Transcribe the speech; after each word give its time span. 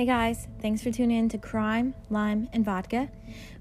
Hey 0.00 0.06
guys, 0.06 0.48
thanks 0.62 0.80
for 0.80 0.90
tuning 0.90 1.18
in 1.18 1.28
to 1.28 1.36
Crime, 1.36 1.92
Lime, 2.08 2.48
and 2.54 2.64
Vodka. 2.64 3.10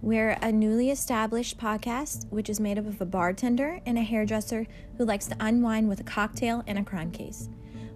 We're 0.01 0.37
a 0.41 0.53
newly 0.53 0.89
established 0.89 1.57
podcast 1.57 2.31
which 2.31 2.49
is 2.49 2.61
made 2.61 2.79
up 2.79 2.87
of 2.87 3.01
a 3.01 3.05
bartender 3.05 3.81
and 3.85 3.97
a 3.97 4.03
hairdresser 4.03 4.65
who 4.97 5.03
likes 5.03 5.27
to 5.27 5.35
unwind 5.41 5.89
with 5.89 5.99
a 5.99 6.03
cocktail 6.03 6.63
and 6.65 6.79
a 6.79 6.83
crime 6.85 7.11
case. 7.11 7.49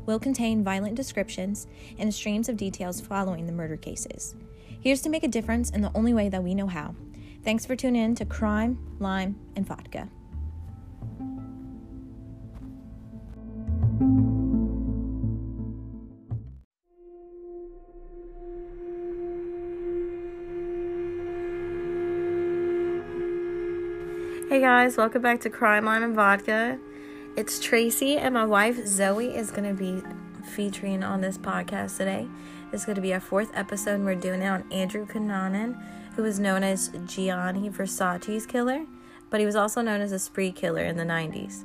Will 0.05 0.19
contain 0.19 0.61
violent 0.61 0.95
descriptions 0.95 1.67
and 1.97 2.13
streams 2.13 2.49
of 2.49 2.57
details 2.57 2.99
following 2.99 3.45
the 3.45 3.53
murder 3.53 3.77
cases. 3.77 4.35
Here's 4.81 5.01
to 5.03 5.09
make 5.09 5.23
a 5.23 5.29
difference 5.29 5.69
in 5.69 5.79
the 5.79 5.91
only 5.95 6.13
way 6.13 6.27
that 6.27 6.43
we 6.43 6.53
know 6.53 6.67
how. 6.67 6.95
Thanks 7.45 7.65
for 7.65 7.77
tuning 7.77 8.03
in 8.03 8.15
to 8.15 8.25
Crime, 8.25 8.77
Lime, 8.99 9.39
and 9.55 9.65
Vodka. 9.65 10.09
Hey 24.53 24.61
guys, 24.61 24.97
welcome 24.97 25.23
back 25.23 25.41
to 25.41 25.49
Crime 25.49 25.85
Lime 25.85 26.03
and 26.03 26.15
Vodka. 26.15 26.77
It's 27.35 27.59
Tracy 27.59 28.17
and 28.17 28.35
my 28.35 28.45
wife 28.45 28.85
Zoe 28.85 29.35
is 29.35 29.49
going 29.49 29.67
to 29.67 29.73
be 29.73 30.03
featuring 30.51 31.01
on 31.01 31.21
this 31.21 31.39
podcast 31.39 31.97
today. 31.97 32.27
It's 32.71 32.85
going 32.85 32.97
to 32.97 33.01
be 33.01 33.15
our 33.15 33.19
fourth 33.19 33.49
episode. 33.55 34.01
We're 34.01 34.13
doing 34.13 34.43
it 34.43 34.47
on 34.47 34.71
Andrew 34.71 35.07
Cunanan, 35.07 35.83
who 36.15 36.23
is 36.23 36.39
known 36.39 36.61
as 36.61 36.91
Gianni 37.07 37.67
Versace's 37.71 38.45
killer, 38.45 38.85
but 39.31 39.39
he 39.39 39.47
was 39.47 39.55
also 39.55 39.81
known 39.81 40.01
as 40.01 40.11
a 40.11 40.19
spree 40.19 40.51
killer 40.51 40.83
in 40.83 40.97
the 40.97 41.03
90s. 41.03 41.63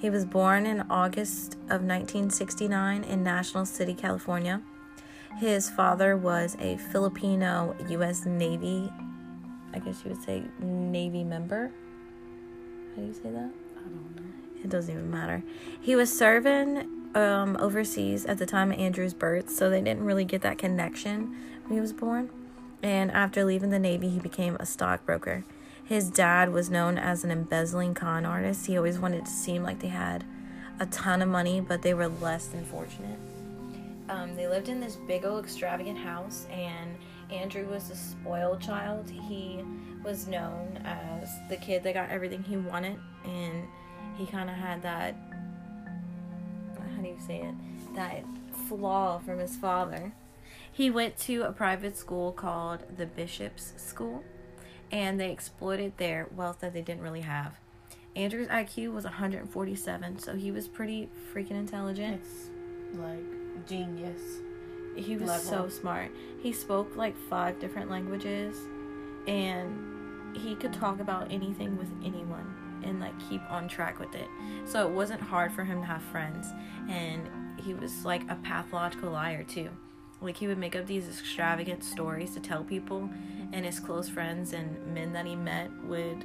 He 0.00 0.10
was 0.10 0.24
born 0.24 0.66
in 0.66 0.80
August 0.90 1.54
of 1.70 1.84
1969 1.84 3.04
in 3.04 3.22
National 3.22 3.64
City, 3.64 3.94
California. 3.94 4.60
His 5.38 5.70
father 5.70 6.16
was 6.16 6.56
a 6.58 6.78
Filipino 6.78 7.76
U.S. 7.90 8.26
Navy, 8.26 8.92
I 9.72 9.78
guess 9.78 10.02
you 10.04 10.10
would 10.10 10.24
say, 10.24 10.42
Navy 10.58 11.22
member. 11.22 11.70
How 12.94 13.02
do 13.02 13.08
you 13.08 13.14
say 13.14 13.30
that? 13.30 13.50
I 13.76 13.82
don't 13.82 14.16
know. 14.16 14.22
It 14.62 14.70
doesn't 14.70 14.92
even 14.92 15.10
matter. 15.10 15.42
He 15.80 15.96
was 15.96 16.16
serving 16.16 16.88
um, 17.14 17.56
overseas 17.60 18.24
at 18.24 18.38
the 18.38 18.46
time 18.46 18.72
of 18.72 18.78
Andrew's 18.78 19.14
birth, 19.14 19.50
so 19.50 19.68
they 19.68 19.80
didn't 19.80 20.04
really 20.04 20.24
get 20.24 20.42
that 20.42 20.58
connection 20.58 21.36
when 21.64 21.76
he 21.76 21.80
was 21.80 21.92
born. 21.92 22.30
And 22.82 23.10
after 23.10 23.44
leaving 23.44 23.70
the 23.70 23.78
Navy, 23.78 24.08
he 24.10 24.18
became 24.18 24.56
a 24.56 24.66
stockbroker. 24.66 25.44
His 25.84 26.10
dad 26.10 26.52
was 26.52 26.70
known 26.70 26.96
as 26.96 27.24
an 27.24 27.30
embezzling 27.30 27.94
con 27.94 28.24
artist. 28.24 28.66
He 28.66 28.76
always 28.76 28.98
wanted 28.98 29.26
to 29.26 29.30
seem 29.30 29.62
like 29.62 29.80
they 29.80 29.88
had 29.88 30.24
a 30.80 30.86
ton 30.86 31.20
of 31.20 31.28
money, 31.28 31.60
but 31.60 31.82
they 31.82 31.94
were 31.94 32.08
less 32.08 32.46
than 32.46 32.64
fortunate. 32.64 33.18
Um, 34.08 34.36
they 34.36 34.48
lived 34.48 34.68
in 34.68 34.80
this 34.80 34.96
big 34.96 35.24
old 35.24 35.44
extravagant 35.44 35.98
house, 35.98 36.46
and 36.50 36.96
Andrew 37.30 37.66
was 37.66 37.90
a 37.90 37.96
spoiled 37.96 38.60
child. 38.60 39.10
He 39.10 39.64
was 40.04 40.26
known 40.26 40.80
as 40.84 41.28
the 41.48 41.56
kid 41.56 41.82
that 41.82 41.94
got 41.94 42.10
everything 42.10 42.42
he 42.42 42.56
wanted, 42.56 42.98
and 43.24 43.66
he 44.16 44.26
kind 44.26 44.50
of 44.50 44.56
had 44.56 44.82
that 44.82 45.16
how 46.94 47.02
do 47.02 47.08
you 47.08 47.16
say 47.26 47.40
it? 47.40 47.94
That 47.94 48.24
flaw 48.68 49.18
from 49.18 49.38
his 49.38 49.56
father. 49.56 50.12
He 50.70 50.90
went 50.90 51.16
to 51.18 51.42
a 51.42 51.52
private 51.52 51.96
school 51.96 52.32
called 52.32 52.80
the 52.96 53.06
Bishop's 53.06 53.72
School, 53.76 54.24
and 54.90 55.20
they 55.20 55.30
exploited 55.30 55.96
their 55.96 56.28
wealth 56.34 56.60
that 56.60 56.72
they 56.72 56.82
didn't 56.82 57.02
really 57.02 57.22
have. 57.22 57.54
Andrew's 58.16 58.48
IQ 58.48 58.92
was 58.92 59.04
147, 59.04 60.18
so 60.18 60.34
he 60.34 60.50
was 60.50 60.68
pretty 60.68 61.08
freaking 61.32 61.52
intelligent. 61.52 62.22
It's 62.22 62.98
like 62.98 63.66
genius. 63.66 64.20
He 64.96 65.16
was 65.16 65.28
level. 65.28 65.44
so 65.44 65.68
smart. 65.68 66.10
He 66.40 66.52
spoke 66.52 66.96
like 66.96 67.16
five 67.28 67.58
different 67.58 67.90
languages 67.90 68.56
and 69.26 70.36
he 70.36 70.54
could 70.54 70.72
talk 70.72 71.00
about 71.00 71.30
anything 71.30 71.76
with 71.76 71.90
anyone 72.04 72.54
and 72.82 73.00
like 73.00 73.14
keep 73.28 73.40
on 73.50 73.68
track 73.68 73.98
with 73.98 74.14
it. 74.14 74.28
So 74.66 74.86
it 74.86 74.92
wasn't 74.92 75.20
hard 75.20 75.52
for 75.52 75.64
him 75.64 75.80
to 75.80 75.86
have 75.86 76.02
friends 76.02 76.48
and 76.88 77.28
he 77.58 77.74
was 77.74 78.04
like 78.04 78.28
a 78.30 78.36
pathological 78.36 79.10
liar 79.10 79.44
too. 79.44 79.70
Like 80.20 80.36
he 80.36 80.46
would 80.46 80.58
make 80.58 80.76
up 80.76 80.86
these 80.86 81.08
extravagant 81.08 81.84
stories 81.84 82.34
to 82.34 82.40
tell 82.40 82.64
people 82.64 83.08
and 83.52 83.64
his 83.64 83.78
close 83.78 84.08
friends 84.08 84.52
and 84.52 84.94
men 84.94 85.12
that 85.12 85.26
he 85.26 85.36
met 85.36 85.70
would 85.84 86.24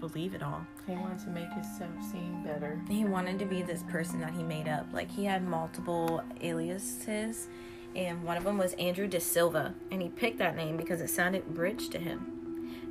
believe 0.00 0.34
it 0.34 0.42
all. 0.42 0.66
He 0.86 0.92
wanted 0.94 1.18
to 1.20 1.30
make 1.30 1.50
himself 1.52 1.90
seem 2.10 2.42
better. 2.42 2.80
he 2.88 3.04
wanted 3.04 3.38
to 3.38 3.44
be 3.44 3.62
this 3.62 3.82
person 3.84 4.20
that 4.20 4.32
he 4.32 4.42
made 4.42 4.66
up. 4.68 4.86
Like 4.92 5.10
he 5.10 5.24
had 5.24 5.46
multiple 5.46 6.22
aliases, 6.40 7.48
and 7.94 8.22
one 8.24 8.36
of 8.36 8.44
them 8.44 8.58
was 8.58 8.72
Andrew 8.74 9.06
De 9.06 9.20
Silva, 9.20 9.74
and 9.90 10.00
he 10.02 10.08
picked 10.08 10.38
that 10.38 10.56
name 10.56 10.76
because 10.76 11.00
it 11.00 11.10
sounded 11.10 11.44
rich 11.56 11.90
to 11.90 11.98
him. 11.98 12.36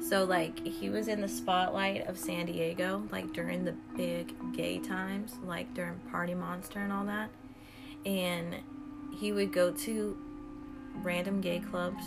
So 0.01 0.23
like 0.23 0.65
he 0.65 0.89
was 0.89 1.07
in 1.07 1.19
the 1.19 1.27
spotlight 1.27 2.07
of 2.07 2.17
San 2.17 2.45
Diego, 2.45 3.03
like 3.11 3.33
during 3.33 3.65
the 3.65 3.75
big 3.97 4.33
gay 4.53 4.79
times, 4.79 5.35
like 5.43 5.73
during 5.73 5.99
Party 6.11 6.35
Monster 6.35 6.79
and 6.79 6.93
all 6.93 7.05
that, 7.05 7.29
and 8.05 8.55
he 9.19 9.31
would 9.33 9.51
go 9.51 9.71
to 9.71 10.17
random 11.01 11.41
gay 11.41 11.59
clubs, 11.59 12.01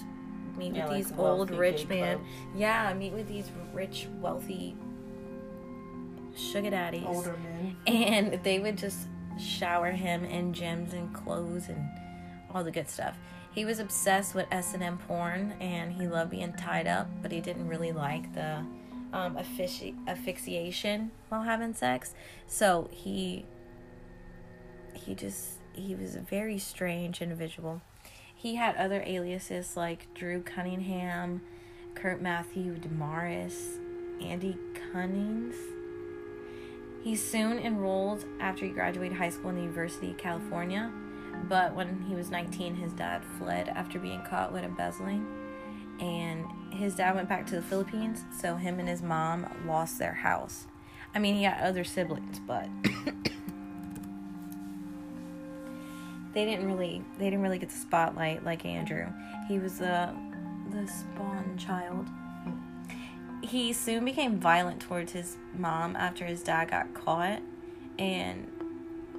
meet 0.56 0.74
Yeah, 0.74 0.84
with 0.84 0.92
like 0.92 1.04
these 1.04 1.18
old 1.18 1.50
rich 1.50 1.86
clubs. 1.86 2.22
Yeah, 2.54 2.92
meet 2.94 3.12
with 3.12 3.28
these 3.28 3.50
rich, 3.74 4.06
wealthy 4.20 4.74
sugar 6.36 6.70
daddies 6.70 7.04
Older 7.06 7.36
men. 7.36 7.76
and 7.86 8.42
they 8.44 8.58
would 8.58 8.78
just 8.78 9.06
shower 9.38 9.90
him 9.90 10.24
in 10.24 10.52
gems 10.52 10.92
and 10.92 11.12
clothes 11.14 11.68
and 11.68 11.88
all 12.54 12.62
the 12.64 12.70
good 12.70 12.88
stuff. 12.88 13.16
He 13.52 13.64
was 13.64 13.78
obsessed 13.78 14.34
with 14.34 14.46
S 14.50 14.72
and 14.74 14.82
M 14.82 14.98
porn, 14.98 15.54
and 15.60 15.92
he 15.92 16.06
loved 16.08 16.30
being 16.30 16.52
tied 16.54 16.86
up, 16.86 17.08
but 17.20 17.30
he 17.32 17.40
didn't 17.40 17.68
really 17.68 17.92
like 17.92 18.34
the 18.34 18.64
um, 19.12 19.36
asphyxi- 19.36 19.94
asphyxiation 20.08 21.10
while 21.28 21.42
having 21.42 21.74
sex. 21.74 22.14
So 22.46 22.88
he 22.92 23.44
he 24.94 25.14
just 25.14 25.58
he 25.74 25.94
was 25.94 26.14
a 26.14 26.20
very 26.20 26.58
strange 26.58 27.20
individual. 27.20 27.82
He 28.34 28.56
had 28.56 28.74
other 28.76 29.02
aliases 29.06 29.76
like 29.76 30.12
Drew 30.14 30.42
Cunningham, 30.42 31.42
Kurt 31.94 32.20
Matthew 32.22 32.76
Damaris, 32.76 33.78
Andy 34.20 34.56
Cunnings. 34.92 35.54
He 37.02 37.16
soon 37.16 37.58
enrolled 37.58 38.24
after 38.38 38.64
he 38.64 38.70
graduated 38.70 39.18
high 39.18 39.30
school 39.30 39.50
in 39.50 39.56
the 39.56 39.62
University 39.62 40.12
of 40.12 40.18
California, 40.18 40.92
but 41.48 41.74
when 41.74 42.00
he 42.02 42.14
was 42.14 42.30
19, 42.30 42.76
his 42.76 42.92
dad 42.92 43.24
fled 43.38 43.68
after 43.68 43.98
being 43.98 44.22
caught 44.22 44.52
with 44.52 44.62
embezzling. 44.62 45.26
And 45.98 46.46
his 46.72 46.94
dad 46.94 47.16
went 47.16 47.28
back 47.28 47.44
to 47.48 47.56
the 47.56 47.62
Philippines, 47.62 48.24
so 48.40 48.54
him 48.54 48.78
and 48.78 48.88
his 48.88 49.02
mom 49.02 49.46
lost 49.66 49.98
their 49.98 50.14
house. 50.14 50.68
I 51.14 51.18
mean, 51.18 51.34
he 51.34 51.42
had 51.42 51.60
other 51.60 51.82
siblings, 51.84 52.38
but 52.38 52.68
they 56.32 56.44
didn't 56.44 56.66
really 56.66 57.04
they 57.18 57.24
didn't 57.26 57.42
really 57.42 57.58
get 57.58 57.68
the 57.68 57.76
spotlight 57.76 58.44
like 58.44 58.64
Andrew. 58.64 59.06
He 59.48 59.58
was 59.58 59.78
the 59.78 60.14
the 60.70 60.86
spawn 60.86 61.58
child 61.58 62.08
he 63.42 63.72
soon 63.72 64.04
became 64.04 64.38
violent 64.38 64.80
towards 64.80 65.12
his 65.12 65.36
mom 65.56 65.96
after 65.96 66.24
his 66.24 66.42
dad 66.42 66.70
got 66.70 66.94
caught 66.94 67.40
and 67.98 68.46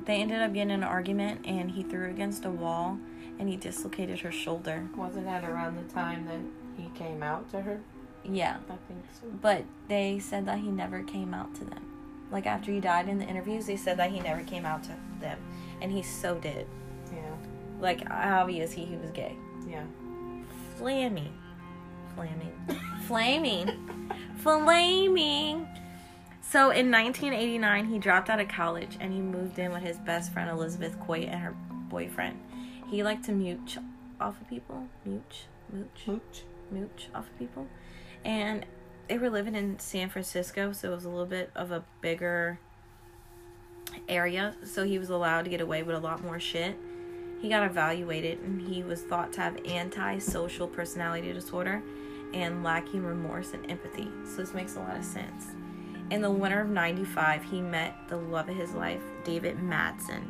they 0.05 0.21
ended 0.21 0.41
up 0.41 0.53
getting 0.53 0.69
in 0.71 0.81
an 0.81 0.83
argument 0.83 1.41
and 1.45 1.71
he 1.71 1.83
threw 1.83 2.09
against 2.09 2.45
a 2.45 2.49
wall 2.49 2.97
and 3.39 3.49
he 3.49 3.55
dislocated 3.57 4.19
her 4.21 4.31
shoulder 4.31 4.87
Wasn't 4.95 5.25
that 5.25 5.43
around 5.43 5.75
the 5.75 5.93
time 5.93 6.25
that 6.27 6.39
he 6.81 6.89
came 6.97 7.21
out 7.23 7.49
to 7.51 7.61
her? 7.61 7.79
yeah 8.25 8.57
I 8.69 8.75
think 8.87 9.03
so. 9.19 9.27
but 9.41 9.65
they 9.89 10.17
said 10.19 10.45
that 10.45 10.59
he 10.59 10.69
never 10.69 11.03
came 11.03 11.33
out 11.33 11.53
to 11.55 11.65
them 11.65 11.85
like 12.31 12.45
after 12.45 12.71
he 12.71 12.79
died 12.79 13.09
in 13.09 13.19
the 13.19 13.25
interviews 13.25 13.65
they 13.65 13.75
said 13.75 13.97
that 13.97 14.11
he 14.11 14.21
never 14.21 14.41
came 14.43 14.65
out 14.65 14.83
to 14.83 14.91
them 15.19 15.37
and 15.81 15.91
he 15.91 16.01
so 16.01 16.35
did 16.35 16.65
Yeah. 17.13 17.19
like 17.81 18.09
obvious 18.09 18.71
he, 18.71 18.85
he 18.85 18.95
was 18.95 19.11
gay 19.11 19.35
Yeah. 19.67 19.83
flaming 20.77 21.33
flaming 22.15 22.53
flaming 23.07 23.89
flaming. 24.43 25.67
So 26.41 26.69
in 26.69 26.91
1989 26.91 27.85
he 27.85 27.97
dropped 27.97 28.29
out 28.29 28.39
of 28.39 28.49
college 28.49 28.97
and 28.99 29.13
he 29.13 29.19
moved 29.19 29.57
in 29.57 29.71
with 29.71 29.81
his 29.81 29.97
best 29.97 30.33
friend 30.33 30.49
elizabeth 30.49 30.99
coit 30.99 31.25
and 31.29 31.39
her 31.39 31.55
boyfriend. 31.89 32.39
He 32.89 33.01
liked 33.01 33.25
to 33.25 33.31
mooch 33.31 33.77
off 34.19 34.39
of 34.39 34.49
people. 34.49 34.87
Mooch? 35.05 35.45
Mooch? 35.71 36.03
Mooch. 36.05 36.43
mooch 36.69 37.07
off 37.15 37.27
of 37.27 37.39
people. 37.39 37.67
And 38.25 38.65
they 39.07 39.17
were 39.17 39.29
living 39.29 39.55
in 39.55 39.79
san 39.79 40.09
francisco 40.09 40.73
so 40.73 40.91
it 40.91 40.95
was 40.95 41.05
a 41.05 41.09
little 41.09 41.25
bit 41.25 41.49
of 41.55 41.71
a 41.71 41.83
bigger 42.01 42.59
area. 44.09 44.55
So 44.65 44.83
he 44.83 44.99
was 44.99 45.09
allowed 45.09 45.43
to 45.43 45.49
get 45.49 45.61
away 45.61 45.83
with 45.83 45.95
a 45.95 45.99
lot 45.99 46.21
more 46.21 46.39
shit. 46.39 46.75
He 47.41 47.49
got 47.49 47.63
evaluated 47.63 48.39
and 48.39 48.61
he 48.61 48.83
was 48.83 49.01
thought 49.01 49.31
to 49.33 49.41
have 49.41 49.65
antisocial 49.65 50.67
personality 50.67 51.31
disorder 51.31 51.81
and 52.33 52.63
lacking 52.63 53.03
remorse 53.03 53.53
and 53.53 53.69
empathy. 53.69 54.09
So 54.25 54.37
this 54.37 54.53
makes 54.53 54.75
a 54.75 54.79
lot 54.79 54.97
of 54.97 55.05
sense. 55.05 55.47
In 56.11 56.21
the 56.21 56.31
winter 56.31 56.61
of 56.61 56.69
95, 56.69 57.43
he 57.43 57.61
met 57.61 57.95
the 58.07 58.17
love 58.17 58.49
of 58.49 58.55
his 58.55 58.73
life, 58.73 59.01
David 59.23 59.57
Madsen. 59.57 60.23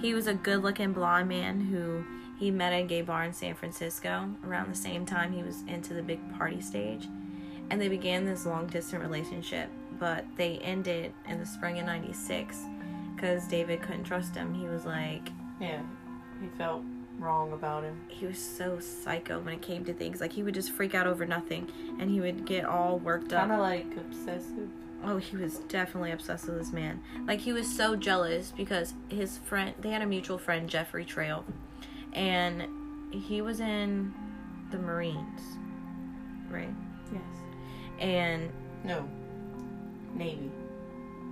He 0.00 0.14
was 0.14 0.26
a 0.26 0.34
good 0.34 0.62
looking 0.62 0.92
blonde 0.92 1.28
man 1.28 1.60
who 1.60 2.04
he 2.38 2.50
met 2.50 2.72
at 2.72 2.80
a 2.80 2.86
gay 2.86 3.02
bar 3.02 3.24
in 3.24 3.32
San 3.32 3.54
Francisco 3.54 4.30
around 4.46 4.70
the 4.70 4.76
same 4.76 5.04
time 5.04 5.32
he 5.32 5.42
was 5.42 5.62
into 5.68 5.94
the 5.94 6.02
big 6.02 6.20
party 6.38 6.60
stage. 6.60 7.06
And 7.68 7.80
they 7.80 7.88
began 7.88 8.24
this 8.24 8.46
long 8.46 8.66
distance 8.66 9.02
relationship, 9.02 9.68
but 9.98 10.24
they 10.36 10.58
ended 10.58 11.12
in 11.28 11.38
the 11.38 11.46
spring 11.46 11.78
of 11.78 11.86
96 11.86 12.58
because 13.14 13.46
David 13.46 13.82
couldn't 13.82 14.04
trust 14.04 14.34
him. 14.34 14.54
He 14.54 14.66
was 14.66 14.86
like, 14.86 15.28
Yeah. 15.60 15.82
He 16.40 16.48
felt 16.56 16.82
wrong 17.18 17.52
about 17.52 17.84
him. 17.84 18.00
he 18.08 18.26
was 18.26 18.38
so 18.38 18.78
psycho 18.78 19.40
when 19.40 19.52
it 19.54 19.60
came 19.62 19.84
to 19.84 19.92
things. 19.92 20.20
Like, 20.20 20.32
he 20.32 20.42
would 20.42 20.54
just 20.54 20.70
freak 20.72 20.94
out 20.94 21.06
over 21.06 21.26
nothing 21.26 21.68
and 21.98 22.10
he 22.10 22.20
would 22.20 22.44
get 22.46 22.64
all 22.64 22.98
worked 22.98 23.32
up. 23.32 23.40
Kind 23.48 23.52
of 23.52 23.58
like 23.60 23.86
obsessive. 23.96 24.68
Oh, 25.04 25.16
he 25.16 25.36
was 25.36 25.58
definitely 25.60 26.12
obsessed 26.12 26.46
with 26.46 26.58
this 26.58 26.72
man. 26.72 27.02
Like 27.26 27.40
he 27.40 27.52
was 27.54 27.66
so 27.74 27.96
jealous 27.96 28.52
because 28.54 28.92
his 29.08 29.38
friend 29.38 29.74
they 29.80 29.88
had 29.90 30.02
a 30.02 30.06
mutual 30.06 30.36
friend, 30.38 30.68
Jeffrey 30.68 31.04
Trail. 31.06 31.44
And 32.12 32.66
he 33.12 33.40
was 33.40 33.60
in 33.60 34.12
the 34.70 34.78
Marines. 34.78 35.40
Right? 36.50 36.68
Yes. 37.12 37.22
And 37.98 38.50
No. 38.84 39.08
Navy. 40.14 40.50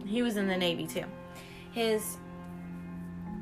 he 0.07 0.23
was 0.23 0.37
in 0.39 0.47
the 0.49 0.57
Navy 0.57 0.87
too. 0.87 1.05
His 1.73 2.17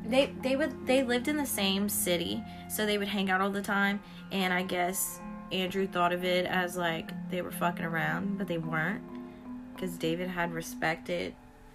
they 0.08 0.26
they 0.43 0.56
would 0.56 0.87
they 0.87 1.03
lived 1.03 1.29
in 1.29 1.37
the 1.37 1.47
same 1.47 1.88
city, 1.88 2.43
so 2.69 2.87
they 2.87 2.99
would 2.99 3.08
hang 3.08 3.31
out 3.31 3.41
all 3.41 3.50
the 3.50 3.62
time 3.62 4.00
and 4.32 4.53
I 4.53 4.62
guess 4.62 5.20
Andrew 5.53 5.87
thought 5.87 6.12
of 6.12 6.25
it 6.25 6.47
as 6.47 6.76
like 6.76 7.11
they 7.31 7.43
were 7.43 7.53
fucking 7.53 7.85
around, 7.85 8.38
but 8.38 8.47
they 8.49 8.58
weren't 8.58 9.03
because 9.75 9.97
David 9.97 10.29
had 10.29 10.53
respected 10.53 11.35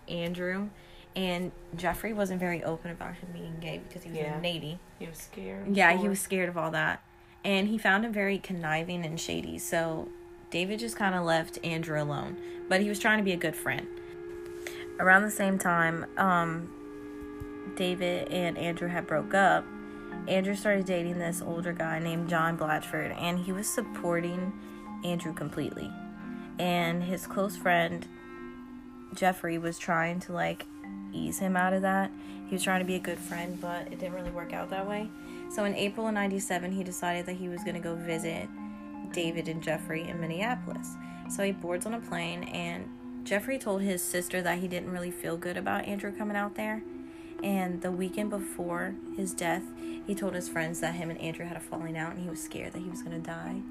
Andrew 0.10 0.68
and 1.16 1.51
Jeffrey 1.78 2.13
wasn't 2.13 2.39
very 2.39 2.63
open 2.63 2.92
about 2.92 3.16
him 3.16 3.30
being 3.33 3.56
gay 3.60 3.81
because 3.88 4.04
he 4.04 4.10
was 4.10 4.19
in 4.19 4.25
Yeah. 4.25 4.36
the 4.36 4.42
Navy. 4.42 4.80
He 5.00 5.07
was 5.07 5.18
scared. 5.18 5.75
Yeah, 5.75 5.95
he 5.98 6.07
was 6.10 6.19
scared 6.19 6.50
of 6.50 6.57
all 6.57 6.72
that. 6.72 7.01
And 7.44 7.68
he 7.68 7.77
found 7.77 8.06
him 8.06 8.13
very 8.13 8.38
conniving 8.38 9.06
and 9.06 9.19
shady. 9.19 9.57
So 9.57 10.07
David 10.51 10.80
just 10.80 10.95
kind 10.95 11.16
of 11.16 11.24
left 11.24 11.57
Andrew 11.63 12.01
alone. 12.01 12.38
But 12.69 12.81
he 12.81 12.88
was 12.89 13.00
trying 13.00 13.18
to 13.18 13.24
be 13.24 13.31
a 13.34 13.38
good 13.38 13.56
friend. 13.56 13.88
Around 15.00 15.24
the 15.24 15.31
same 15.31 15.57
time, 15.57 16.06
um, 16.18 16.72
David 17.75 18.28
and 18.30 18.58
Andrew 18.58 18.88
had 18.88 19.08
broke 19.08 19.34
up. 19.34 19.66
Andrew 20.28 20.56
started 20.56 20.86
dating 20.86 21.19
this 21.19 21.42
older 21.42 21.74
guy 21.74 22.00
named 22.00 22.30
John 22.30 22.58
Blatchford, 22.58 23.16
and 23.19 23.40
he 23.40 23.52
was 23.52 23.68
supporting 23.68 24.54
Andrew 25.04 25.34
completely. 25.34 25.92
And 26.60 27.04
his 27.04 27.25
close 27.25 27.58
friend 27.58 28.08
Jeffrey 29.13 29.58
was 29.58 29.78
trying 29.78 30.19
to 30.22 30.34
like 30.34 30.66
ease 31.13 31.40
him 31.40 31.58
out 31.58 31.74
of 31.74 31.81
that. 31.81 32.12
He 32.48 32.56
was 32.56 32.63
trying 32.63 32.80
to 32.80 32.86
be 32.86 32.96
a 32.96 33.00
good 33.00 33.18
friend, 33.18 33.60
but 33.60 33.88
it 33.88 34.00
didn't 34.00 34.13
really 34.13 34.31
work 34.31 34.54
out 34.54 34.69
that 34.69 34.88
way. 34.88 35.10
So 35.50 35.66
in 35.66 35.75
April 35.75 36.08
of 36.08 36.13
97, 36.13 36.72
he 36.72 36.84
decided 36.84 37.25
that 37.25 37.36
he 37.36 37.50
was 37.50 37.63
going 37.63 37.75
to 37.75 37.81
go 37.81 37.96
visit 37.96 38.48
David 39.12 39.48
and 39.48 39.62
Jeffrey 39.62 40.08
in 40.08 40.19
Minneapolis. 40.19 40.96
So 41.30 41.44
he 41.44 41.52
boards 41.52 41.86
on 41.86 41.94
a 41.94 42.00
plane, 42.00 42.44
and 42.44 42.90
Jeffrey 43.24 43.58
told 43.58 43.81
his 43.81 44.02
sister 44.02 44.42
that 44.42 44.60
he 44.60 44.68
didn't 44.68 44.92
really 44.92 45.12
feel 45.12 45.38
good 45.38 45.58
about 45.58 45.86
Andrew 45.86 46.12
coming 46.16 46.38
out 46.38 46.56
there. 46.56 46.84
And 47.43 47.81
the 47.81 47.91
weekend 47.91 48.29
before 48.29 48.95
his 49.15 49.33
death, 49.33 49.63
he 50.05 50.13
told 50.13 50.33
his 50.33 50.47
friends 50.47 50.79
that 50.81 50.95
him 50.95 51.09
and 51.09 51.19
Andrew 51.19 51.45
had 51.45 51.57
a 51.57 51.59
falling 51.59 51.97
out, 51.97 52.13
and 52.13 52.23
he 52.23 52.29
was 52.29 52.41
scared 52.41 52.73
that 52.73 52.79
he 52.79 52.89
was 52.89 53.01
going 53.01 53.19
to 53.19 53.27
die. 53.27 53.61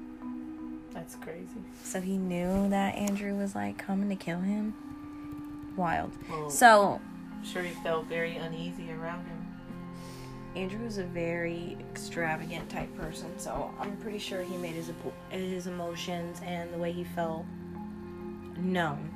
That's 0.93 1.15
crazy. 1.15 1.47
So 1.83 2.01
he 2.01 2.17
knew 2.17 2.69
that 2.69 2.95
Andrew 2.95 3.35
was 3.35 3.55
like 3.55 3.77
coming 3.77 4.09
to 4.09 4.15
kill 4.15 4.39
him. 4.39 4.73
Wild. 5.77 6.11
Well, 6.29 6.49
So 6.49 7.01
I'm 7.31 7.45
sure 7.45 7.61
he 7.61 7.73
felt 7.75 8.07
very 8.07 8.35
uneasy 8.35 8.91
around 8.91 9.25
him. 9.25 9.47
Andrew 10.53 10.83
was 10.83 10.97
a 10.97 11.05
very 11.05 11.77
extravagant 11.79 12.69
type 12.69 12.93
person, 12.97 13.39
so 13.39 13.73
I'm 13.79 13.95
pretty 13.97 14.19
sure 14.19 14.41
he 14.41 14.57
made 14.57 14.75
his 14.75 14.91
his 15.29 15.67
emotions 15.67 16.41
and 16.45 16.73
the 16.73 16.77
way 16.77 16.91
he 16.91 17.05
felt 17.05 17.45
known. 18.57 19.09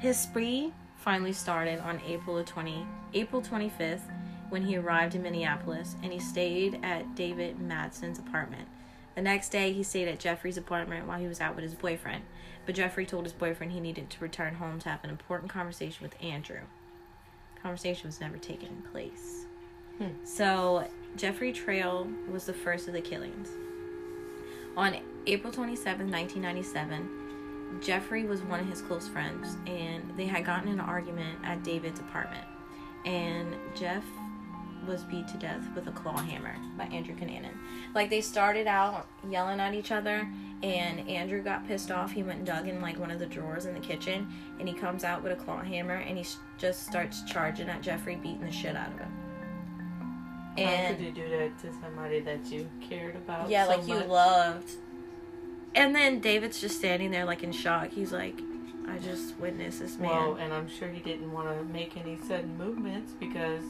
His 0.00 0.18
spree 0.18 0.72
finally 0.96 1.34
started 1.34 1.78
on 1.80 2.00
April 2.06 2.38
of 2.38 2.46
20 2.46 2.86
April 3.14 3.42
25th 3.42 4.10
when 4.48 4.64
he 4.64 4.76
arrived 4.76 5.14
in 5.14 5.22
Minneapolis 5.22 5.96
and 6.02 6.12
he 6.12 6.18
stayed 6.18 6.78
at 6.82 7.14
David 7.14 7.58
Madsen's 7.58 8.18
apartment. 8.18 8.68
The 9.14 9.22
next 9.22 9.50
day 9.50 9.72
he 9.72 9.82
stayed 9.82 10.08
at 10.08 10.18
Jeffrey's 10.18 10.56
apartment 10.56 11.06
while 11.06 11.18
he 11.18 11.26
was 11.26 11.40
out 11.40 11.54
with 11.54 11.64
his 11.64 11.74
boyfriend, 11.74 12.24
but 12.64 12.74
Jeffrey 12.74 13.06
told 13.06 13.24
his 13.24 13.32
boyfriend 13.32 13.72
he 13.72 13.80
needed 13.80 14.10
to 14.10 14.20
return 14.20 14.54
home 14.54 14.78
to 14.80 14.88
have 14.88 15.04
an 15.04 15.10
important 15.10 15.50
conversation 15.50 16.02
with 16.02 16.22
Andrew. 16.22 16.60
Conversation 17.62 18.08
was 18.08 18.20
never 18.20 18.38
taken 18.38 18.82
place. 18.90 19.46
Hmm. 19.98 20.24
So, 20.24 20.88
Jeffrey 21.16 21.52
Trail 21.52 22.08
was 22.30 22.46
the 22.46 22.54
first 22.54 22.88
of 22.88 22.94
the 22.94 23.00
killings. 23.00 23.50
On 24.76 24.96
April 25.26 25.52
27, 25.52 26.10
1997, 26.10 27.80
Jeffrey 27.82 28.24
was 28.24 28.42
one 28.42 28.60
of 28.60 28.66
his 28.66 28.82
close 28.82 29.08
friends, 29.08 29.56
and 29.66 30.12
they 30.16 30.26
had 30.26 30.44
gotten 30.44 30.68
in 30.68 30.74
an 30.74 30.80
argument 30.80 31.38
at 31.44 31.62
David's 31.62 32.00
apartment. 32.00 32.44
And 33.04 33.54
Jeff 33.74 34.04
was 34.86 35.04
beat 35.04 35.28
to 35.28 35.36
death 35.36 35.62
with 35.74 35.86
a 35.86 35.92
claw 35.92 36.16
hammer 36.16 36.56
by 36.76 36.84
Andrew 36.86 37.14
Cunanan. 37.14 37.52
Like, 37.94 38.10
they 38.10 38.20
started 38.20 38.66
out 38.66 39.06
yelling 39.30 39.60
at 39.60 39.74
each 39.74 39.92
other, 39.92 40.28
and 40.62 41.08
Andrew 41.08 41.40
got 41.42 41.66
pissed 41.68 41.90
off. 41.92 42.10
He 42.12 42.22
went 42.24 42.38
and 42.38 42.46
dug 42.46 42.66
in, 42.66 42.80
like, 42.80 42.98
one 42.98 43.10
of 43.12 43.18
the 43.20 43.26
drawers 43.26 43.64
in 43.66 43.74
the 43.74 43.80
kitchen, 43.80 44.26
and 44.58 44.68
he 44.68 44.74
comes 44.74 45.04
out 45.04 45.22
with 45.22 45.32
a 45.32 45.36
claw 45.36 45.62
hammer, 45.62 45.94
and 45.96 46.16
he 46.16 46.24
s- 46.24 46.38
just 46.58 46.84
starts 46.86 47.22
charging 47.22 47.68
at 47.68 47.80
Jeffrey, 47.80 48.16
beating 48.16 48.40
the 48.44 48.50
shit 48.50 48.74
out 48.76 48.88
of 48.88 48.98
him. 48.98 49.12
How 50.56 50.62
And 50.64 50.96
could 50.96 51.06
you 51.06 51.12
do 51.12 51.28
that 51.30 51.58
to 51.60 51.72
somebody 51.80 52.20
that 52.20 52.44
you 52.46 52.68
cared 52.88 53.14
about? 53.16 53.48
yeah, 53.48 53.64
so 53.66 53.76
like 53.76 53.86
you 53.88 53.94
loved. 54.00 54.70
And 55.74 55.94
then 55.94 56.20
David's 56.20 56.60
just 56.60 56.76
standing 56.76 57.10
there 57.10 57.24
like 57.24 57.42
in 57.42 57.52
shock. 57.52 57.88
He's 57.90 58.12
like, 58.12 58.38
I 58.88 58.98
just 58.98 59.36
witnessed 59.38 59.80
this 59.80 59.96
man. 59.98 60.10
Well, 60.10 60.34
and 60.34 60.52
I'm 60.52 60.68
sure 60.68 60.88
he 60.88 61.00
didn't 61.00 61.32
want 61.32 61.48
to 61.56 61.64
make 61.64 61.96
any 61.96 62.18
sudden 62.26 62.56
movements 62.58 63.12
because 63.18 63.62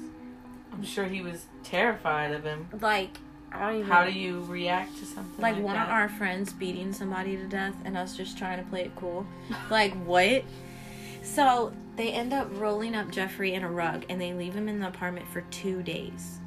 I'm 0.73 0.83
sure 0.83 1.05
he 1.05 1.23
was 1.23 1.47
terrified 1.63 2.33
of 2.33 2.45
him. 2.45 2.69
like, 2.81 3.19
I 3.53 3.61
don't 3.67 3.75
even 3.81 3.91
How 3.91 4.05
do 4.05 4.13
you 4.13 4.41
react 4.45 4.97
to 4.99 5.05
something 5.05 5.41
like 5.43 5.57
like, 5.57 5.65
one 5.65 5.75
that? 5.75 5.89
of 5.89 5.93
our 5.93 6.09
friends 6.09 6.53
beating 6.55 6.93
somebody 6.93 7.37
to 7.37 7.47
death 7.47 7.75
and 7.85 7.97
us 7.99 8.17
just 8.17 8.39
trying 8.39 8.63
to 8.63 8.69
play 8.71 8.83
it 8.83 8.93
cool. 8.97 9.27
like 9.71 9.93
what? 10.07 10.45
So 11.23 11.73
they 11.97 12.11
end 12.13 12.33
up 12.33 12.49
rolling 12.59 12.95
up 12.95 13.11
Jeffrey 13.11 13.53
in 13.53 13.63
a 13.63 13.71
rug 13.71 14.07
and 14.09 14.19
they 14.21 14.33
leave 14.33 14.55
him 14.55 14.69
in 14.69 14.81
the 14.81 14.89
apartment 14.89 15.29
for 15.29 15.43
two 15.51 15.83
days. 15.83 16.39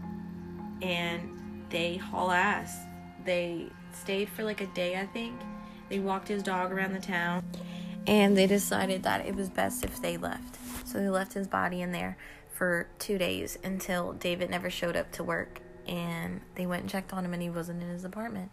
And 0.82 1.64
they 1.70 1.98
haul 1.98 2.32
ass. 2.32 2.76
They 3.24 3.68
stayed 3.94 4.30
for 4.30 4.44
like 4.44 4.62
a 4.62 4.68
day, 4.68 5.00
I 5.00 5.06
think. 5.06 5.40
They 5.90 6.00
walked 6.00 6.28
his 6.28 6.42
dog 6.42 6.72
around 6.72 6.94
the 6.94 7.00
town. 7.00 7.44
And 8.08 8.38
they 8.38 8.48
decided 8.48 9.04
that 9.04 9.26
it 9.26 9.36
was 9.36 9.50
best 9.50 9.84
if 9.84 10.02
they 10.02 10.18
left. 10.18 10.58
So 10.88 11.00
they 11.00 11.10
left 11.10 11.34
his 11.34 11.48
body 11.48 11.82
in 11.82 11.92
there 11.92 12.18
for 12.54 12.88
two 13.00 13.18
days 13.18 13.58
until 13.64 14.14
David 14.14 14.50
never 14.50 14.70
showed 14.70 14.96
up 14.96 15.12
to 15.14 15.24
work. 15.24 15.60
And 15.88 16.42
they 16.56 16.66
went 16.66 16.82
and 16.82 16.90
checked 16.90 17.14
on 17.14 17.26
him 17.26 17.34
and 17.34 17.42
he 17.42 17.50
wasn't 17.50 17.82
in 17.82 17.90
his 17.90 18.06
apartment. 18.06 18.52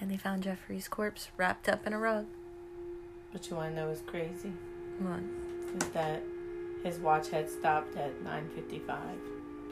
And 0.00 0.10
they 0.10 0.16
found 0.16 0.42
Jeffrey's 0.42 0.88
corpse 0.88 1.28
wrapped 1.36 1.68
up 1.68 1.86
in 1.86 1.92
a 1.92 1.98
rug. 1.98 2.26
What 3.32 3.48
you 3.50 3.56
want 3.56 3.74
to 3.74 3.76
know 3.82 3.90
is 3.90 4.00
crazy 4.06 4.52
What? 5.00 5.20
is 5.82 5.88
that 5.92 6.22
his 6.82 6.98
watch 6.98 7.28
had 7.30 7.48
stopped 7.50 7.96
at 7.96 8.12
9:55 8.24 9.18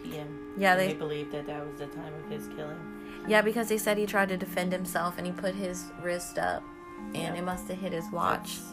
p.m. 0.02 0.54
Yeah, 0.58 0.76
they- 0.76 0.88
they 0.88 0.94
believed 0.94 1.32
that 1.32 1.46
that 1.46 1.64
was 1.66 1.78
the 1.78 1.86
time 1.86 2.12
of 2.24 2.30
his 2.30 2.46
killing. 2.48 2.78
Yeah, 3.26 3.40
because 3.42 3.68
they 3.68 3.78
said 3.78 3.96
he 3.96 4.04
tried 4.06 4.28
to 4.30 4.36
defend 4.36 4.72
himself 4.72 5.16
and 5.16 5.26
he 5.26 5.32
put 5.32 5.54
his 5.54 5.84
wrist 6.02 6.38
up 6.38 6.62
and 7.14 7.16
Yeah. 7.16 7.34
it 7.34 7.42
must 7.42 7.68
have 7.68 7.78
hit 7.78 7.92
his 7.92 8.10
watch. 8.10 8.58
That's 8.58 8.72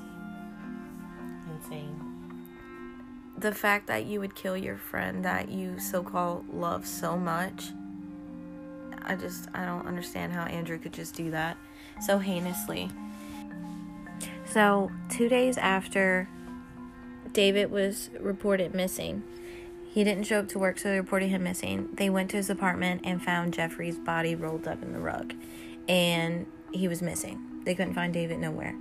insane. 1.61 1.99
The 3.37 3.53
fact 3.53 3.87
that 3.87 4.05
you 4.05 4.19
would 4.19 4.35
kill 4.35 4.55
your 4.55 4.77
friend 4.77 5.25
that 5.25 5.49
you 5.49 5.79
so 5.79 6.03
called 6.03 6.53
love 6.53 6.85
so 6.85 7.17
much, 7.17 7.71
I 9.03 9.15
just, 9.15 9.49
I 9.53 9.65
don't 9.65 9.87
understand 9.87 10.33
how 10.33 10.43
Andrew 10.43 10.77
could 10.77 10.93
just 10.93 11.15
do 11.15 11.31
that 11.31 11.57
so 12.01 12.19
heinously. 12.19 12.89
So, 14.45 14.91
two 15.09 15.29
days 15.29 15.57
after 15.57 16.27
David 17.33 17.71
was 17.71 18.09
reported 18.19 18.75
missing, 18.75 19.23
he 19.89 20.03
didn't 20.03 20.25
show 20.25 20.39
up 20.39 20.49
to 20.49 20.59
work, 20.59 20.77
so 20.77 20.89
they 20.89 20.97
reported 20.97 21.29
him 21.29 21.43
missing. 21.43 21.89
They 21.93 22.09
went 22.09 22.29
to 22.31 22.37
his 22.37 22.49
apartment 22.49 23.01
and 23.03 23.23
found 23.23 23.53
Jeffrey's 23.53 23.97
body 23.97 24.35
rolled 24.35 24.67
up 24.67 24.81
in 24.83 24.93
the 24.93 24.99
rug, 24.99 25.33
and 25.87 26.45
he 26.71 26.87
was 26.87 27.01
missing. 27.01 27.41
They 27.65 27.75
couldn't 27.75 27.93
find 27.93 28.13
David 28.13 28.39
nowhere. 28.39 28.75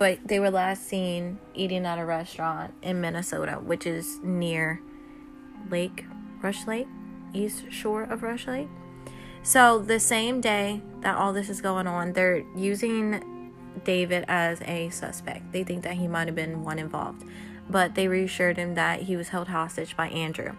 But 0.00 0.20
they 0.24 0.40
were 0.40 0.50
last 0.50 0.88
seen 0.88 1.38
eating 1.52 1.84
at 1.84 1.98
a 1.98 2.06
restaurant 2.06 2.72
in 2.80 3.02
Minnesota, 3.02 3.60
which 3.62 3.86
is 3.86 4.18
near 4.22 4.80
Lake 5.68 6.06
Rush 6.40 6.66
Lake, 6.66 6.88
east 7.34 7.70
shore 7.70 8.04
of 8.04 8.22
Rush 8.22 8.46
Lake. 8.46 8.70
So 9.42 9.78
the 9.78 10.00
same 10.00 10.40
day 10.40 10.80
that 11.02 11.18
all 11.18 11.34
this 11.34 11.50
is 11.50 11.60
going 11.60 11.86
on, 11.86 12.14
they're 12.14 12.42
using 12.56 13.52
David 13.84 14.24
as 14.26 14.62
a 14.62 14.88
suspect. 14.88 15.52
They 15.52 15.64
think 15.64 15.84
that 15.84 15.96
he 15.96 16.08
might 16.08 16.28
have 16.28 16.34
been 16.34 16.64
one 16.64 16.78
involved, 16.78 17.24
but 17.68 17.94
they 17.94 18.08
reassured 18.08 18.56
him 18.56 18.76
that 18.76 19.02
he 19.02 19.16
was 19.16 19.28
held 19.28 19.48
hostage 19.48 19.98
by 19.98 20.08
Andrew. 20.08 20.52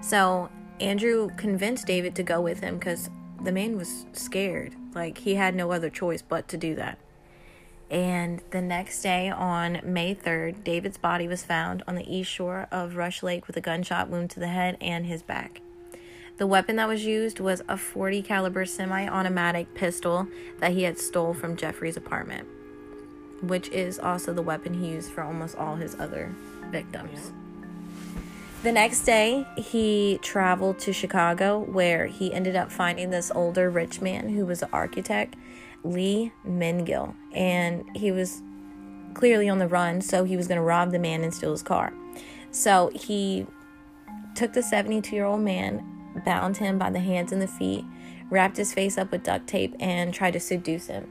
So 0.00 0.50
Andrew 0.80 1.30
convinced 1.36 1.88
David 1.88 2.14
to 2.14 2.22
go 2.22 2.40
with 2.40 2.60
him 2.60 2.78
because 2.78 3.10
the 3.42 3.50
man 3.50 3.76
was 3.76 4.06
scared. 4.12 4.76
Like 4.94 5.18
he 5.18 5.34
had 5.34 5.56
no 5.56 5.72
other 5.72 5.90
choice 5.90 6.22
but 6.22 6.46
to 6.46 6.56
do 6.56 6.76
that. 6.76 7.00
And 7.92 8.40
the 8.50 8.62
next 8.62 9.02
day, 9.02 9.28
on 9.28 9.78
May 9.84 10.14
3rd, 10.14 10.64
David's 10.64 10.96
body 10.96 11.28
was 11.28 11.44
found 11.44 11.82
on 11.86 11.94
the 11.94 12.10
east 12.10 12.30
shore 12.30 12.66
of 12.72 12.96
Rush 12.96 13.22
Lake 13.22 13.46
with 13.46 13.58
a 13.58 13.60
gunshot 13.60 14.08
wound 14.08 14.30
to 14.30 14.40
the 14.40 14.48
head 14.48 14.78
and 14.80 15.04
his 15.04 15.22
back. 15.22 15.60
The 16.38 16.46
weapon 16.46 16.76
that 16.76 16.88
was 16.88 17.04
used 17.04 17.38
was 17.38 17.60
a 17.68 17.76
40 17.76 18.22
caliber 18.22 18.64
semi-automatic 18.64 19.74
pistol 19.74 20.26
that 20.58 20.72
he 20.72 20.84
had 20.84 20.98
stole 20.98 21.34
from 21.34 21.54
Jeffrey's 21.54 21.98
apartment, 21.98 22.48
which 23.42 23.68
is 23.68 23.98
also 23.98 24.32
the 24.32 24.40
weapon 24.40 24.72
he 24.72 24.88
used 24.88 25.12
for 25.12 25.22
almost 25.22 25.58
all 25.58 25.76
his 25.76 25.94
other 26.00 26.34
victims. 26.70 27.30
The 28.62 28.72
next 28.72 29.02
day, 29.02 29.46
he 29.56 30.18
traveled 30.22 30.78
to 30.78 30.94
Chicago 30.94 31.58
where 31.58 32.06
he 32.06 32.32
ended 32.32 32.56
up 32.56 32.72
finding 32.72 33.10
this 33.10 33.30
older 33.34 33.68
rich 33.68 34.00
man 34.00 34.30
who 34.30 34.46
was 34.46 34.62
an 34.62 34.70
architect 34.72 35.34
Lee 35.84 36.32
Miglin, 36.46 37.14
and 37.32 37.84
he 37.96 38.10
was 38.10 38.42
clearly 39.14 39.48
on 39.48 39.58
the 39.58 39.68
run, 39.68 40.00
so 40.00 40.24
he 40.24 40.36
was 40.36 40.46
going 40.48 40.56
to 40.56 40.62
rob 40.62 40.90
the 40.92 40.98
man 40.98 41.22
and 41.22 41.34
steal 41.34 41.50
his 41.50 41.62
car. 41.62 41.92
So 42.50 42.90
he 42.94 43.46
took 44.34 44.52
the 44.52 44.62
72 44.62 45.14
year 45.14 45.24
old 45.24 45.40
man, 45.40 45.84
bound 46.24 46.56
him 46.58 46.78
by 46.78 46.90
the 46.90 47.00
hands 47.00 47.32
and 47.32 47.40
the 47.42 47.46
feet, 47.48 47.84
wrapped 48.30 48.56
his 48.56 48.72
face 48.72 48.96
up 48.96 49.10
with 49.10 49.22
duct 49.24 49.46
tape, 49.46 49.74
and 49.80 50.12
tried 50.14 50.32
to 50.32 50.40
seduce 50.40 50.86
him. 50.86 51.08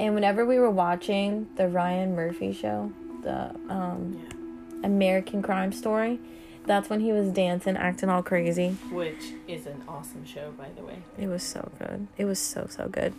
And 0.00 0.14
whenever 0.14 0.44
we 0.46 0.58
were 0.58 0.70
watching 0.70 1.48
the 1.56 1.68
Ryan 1.68 2.14
Murphy 2.14 2.52
show, 2.52 2.92
the 3.22 3.50
um, 3.68 4.18
Yeah. 4.18 4.86
American 4.86 5.42
Crime 5.42 5.72
Story, 5.72 6.18
that's 6.66 6.88
when 6.88 7.00
he 7.00 7.12
was 7.12 7.28
dancing, 7.28 7.76
acting 7.76 8.08
all 8.08 8.22
crazy. 8.22 8.70
Which 8.90 9.32
is 9.48 9.66
an 9.66 9.82
awesome 9.88 10.24
show, 10.24 10.52
by 10.56 10.68
the 10.76 10.84
way. 10.84 11.02
It 11.18 11.28
was 11.28 11.42
so 11.42 11.70
good. 11.78 12.06
It 12.16 12.24
was 12.24 12.38
so, 12.38 12.66
so 12.68 12.88
good. 12.88 13.12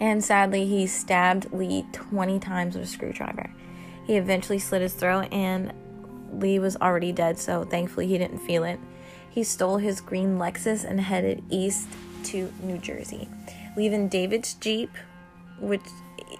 And 0.00 0.22
sadly, 0.22 0.66
he 0.66 0.86
stabbed 0.86 1.52
Lee 1.52 1.86
20 1.92 2.38
times 2.38 2.74
with 2.74 2.84
a 2.84 2.86
screwdriver. 2.86 3.50
He 4.06 4.16
eventually 4.16 4.58
slit 4.58 4.82
his 4.82 4.92
throat, 4.94 5.28
and 5.32 5.72
Lee 6.32 6.58
was 6.58 6.76
already 6.76 7.12
dead, 7.12 7.38
so 7.38 7.64
thankfully 7.64 8.06
he 8.06 8.18
didn't 8.18 8.38
feel 8.38 8.62
it. 8.64 8.78
He 9.30 9.42
stole 9.42 9.78
his 9.78 10.00
green 10.00 10.38
Lexus 10.38 10.84
and 10.84 11.00
headed 11.00 11.42
east 11.50 11.88
to 12.24 12.52
New 12.62 12.78
Jersey, 12.78 13.28
leaving 13.76 14.08
David's 14.08 14.54
Jeep, 14.54 14.90
which 15.58 15.80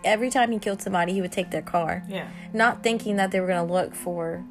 every 0.04 0.30
time 0.30 0.52
he 0.52 0.58
killed 0.58 0.82
somebody, 0.82 1.12
he 1.12 1.20
would 1.20 1.32
take 1.32 1.50
their 1.50 1.62
car, 1.62 2.02
Yeah. 2.08 2.28
not 2.52 2.82
thinking 2.82 3.16
that 3.16 3.30
they 3.30 3.40
were 3.40 3.46
going 3.46 3.66
to 3.66 3.72
look 3.72 3.94
for 3.94 4.44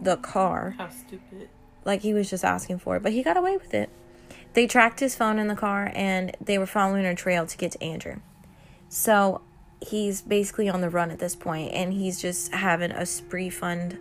the 0.00 0.16
car 0.16 0.74
How 0.78 0.88
stupid. 0.88 1.48
like 1.84 2.02
he 2.02 2.12
was 2.14 2.28
just 2.30 2.44
asking 2.44 2.78
for 2.80 2.96
it, 2.96 3.02
but 3.02 3.12
he 3.12 3.22
got 3.22 3.36
away 3.36 3.56
with 3.56 3.72
it. 3.74 3.90
They 4.54 4.66
tracked 4.66 5.00
his 5.00 5.14
phone 5.16 5.38
in 5.38 5.48
the 5.48 5.54
car 5.56 5.90
and 5.94 6.36
they 6.44 6.58
were 6.58 6.66
following 6.66 7.06
a 7.06 7.14
trail 7.14 7.46
to 7.46 7.56
get 7.56 7.72
to 7.72 7.82
Andrew. 7.82 8.16
So 8.94 9.40
he's 9.80 10.20
basically 10.20 10.68
on 10.68 10.82
the 10.82 10.90
run 10.90 11.10
at 11.10 11.18
this 11.18 11.34
point 11.34 11.72
and 11.72 11.94
he's 11.94 12.20
just 12.20 12.52
having 12.52 12.90
a 12.90 13.06
spree 13.06 13.48
fund. 13.48 13.96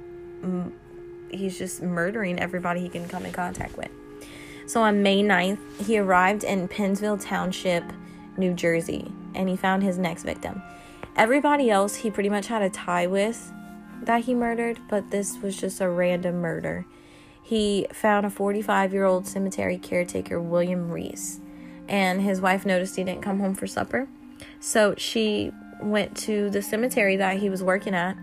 He's 1.31 1.57
just 1.57 1.81
murdering 1.81 2.38
everybody 2.38 2.81
he 2.81 2.89
can 2.89 3.07
come 3.07 3.25
in 3.25 3.31
contact 3.31 3.77
with. 3.77 3.89
So 4.67 4.81
on 4.81 5.01
May 5.01 5.24
9th, 5.24 5.86
he 5.86 5.98
arrived 5.98 6.43
in 6.43 6.67
Pennsville 6.67 7.17
Township, 7.17 7.86
New 8.36 8.53
Jersey, 8.53 9.10
and 9.33 9.48
he 9.48 9.55
found 9.55 9.81
his 9.81 9.98
next 9.98 10.24
victim. 10.24 10.62
Everybody 11.15 11.69
else 11.69 11.95
he 11.95 12.12
pretty 12.12 12.29
much 12.29 12.48
had 12.48 12.62
a 12.62 12.69
tie 12.69 13.07
with 13.07 13.50
that 14.01 14.25
he 14.25 14.36
murdered, 14.36 14.77
but 14.89 15.10
this 15.10 15.38
was 15.41 15.55
just 15.55 15.79
a 15.79 15.88
random 15.88 16.41
murder. 16.41 16.86
He 17.41 17.88
found 17.93 18.25
a 18.25 18.29
45 18.29 18.91
year 18.91 19.05
old 19.05 19.25
cemetery 19.25 19.77
caretaker, 19.77 20.41
William 20.41 20.91
Reese, 20.91 21.39
and 21.88 22.21
his 22.21 22.41
wife 22.41 22.65
noticed 22.65 22.98
he 22.98 23.05
didn't 23.05 23.21
come 23.21 23.39
home 23.39 23.55
for 23.55 23.67
supper. 23.67 24.10
So 24.62 24.96
she 24.98 25.51
went 25.82 26.15
to 26.18 26.50
the 26.50 26.62
cemetery 26.62 27.18
that 27.18 27.38
he 27.38 27.50
was 27.50 27.63
working 27.63 27.96
at 27.96 28.15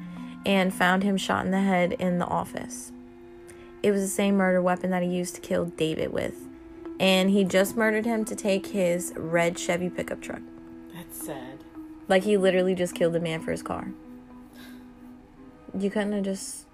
and 0.47 0.73
found 0.73 1.03
him 1.03 1.17
shot 1.17 1.45
in 1.45 1.51
the 1.51 1.61
head 1.61 1.93
in 1.93 2.19
the 2.19 2.27
office. 2.27 2.93
It 3.83 3.91
was 3.91 4.01
the 4.01 4.09
same 4.09 4.37
murder 4.37 4.63
weapon 4.63 4.91
that 4.91 5.03
he 5.03 5.09
used 5.09 5.35
to 5.35 5.41
kill 5.41 5.67
David 5.67 6.13
with. 6.13 6.37
And 7.01 7.31
he 7.31 7.45
just 7.45 7.77
murdered 7.77 8.07
him 8.07 8.25
to 8.25 8.35
take 8.35 8.69
his 8.69 9.13
red 9.17 9.59
Chevy 9.59 9.91
pickup 9.91 10.21
truck. 10.21 10.41
That's 10.95 11.27
sad. 11.27 11.59
Like 12.07 12.23
he 12.23 12.37
literally 12.37 12.75
just 12.75 12.95
killed 12.95 13.13
the 13.13 13.21
man 13.21 13.41
for 13.41 13.51
his 13.51 13.63
car. 13.63 13.89
You 15.79 15.91
couldn't 15.91 16.13
have 16.13 16.25
just 16.25 16.65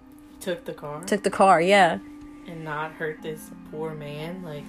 Took 0.40 0.66
the 0.66 0.74
car 0.74 1.02
took 1.04 1.22
the 1.22 1.30
car, 1.30 1.58
yeah. 1.58 2.00
and 2.46 2.64
not 2.64 2.92
hurt 2.92 3.22
this 3.22 3.50
poor 3.70 3.94
man. 3.94 4.42
Like, 4.42 4.64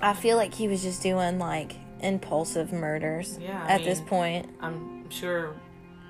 I 0.00 0.12
feel 0.12 0.36
like 0.36 0.52
he 0.54 0.66
was 0.66 0.82
just 0.82 1.02
doing 1.02 1.38
like 1.38 1.76
impulsive 2.04 2.72
murders 2.72 3.38
Yeah, 3.40 3.64
I 3.66 3.72
at 3.72 3.84
this 3.84 4.00
point. 4.00 4.48
I'm 4.60 5.08
sure 5.10 5.54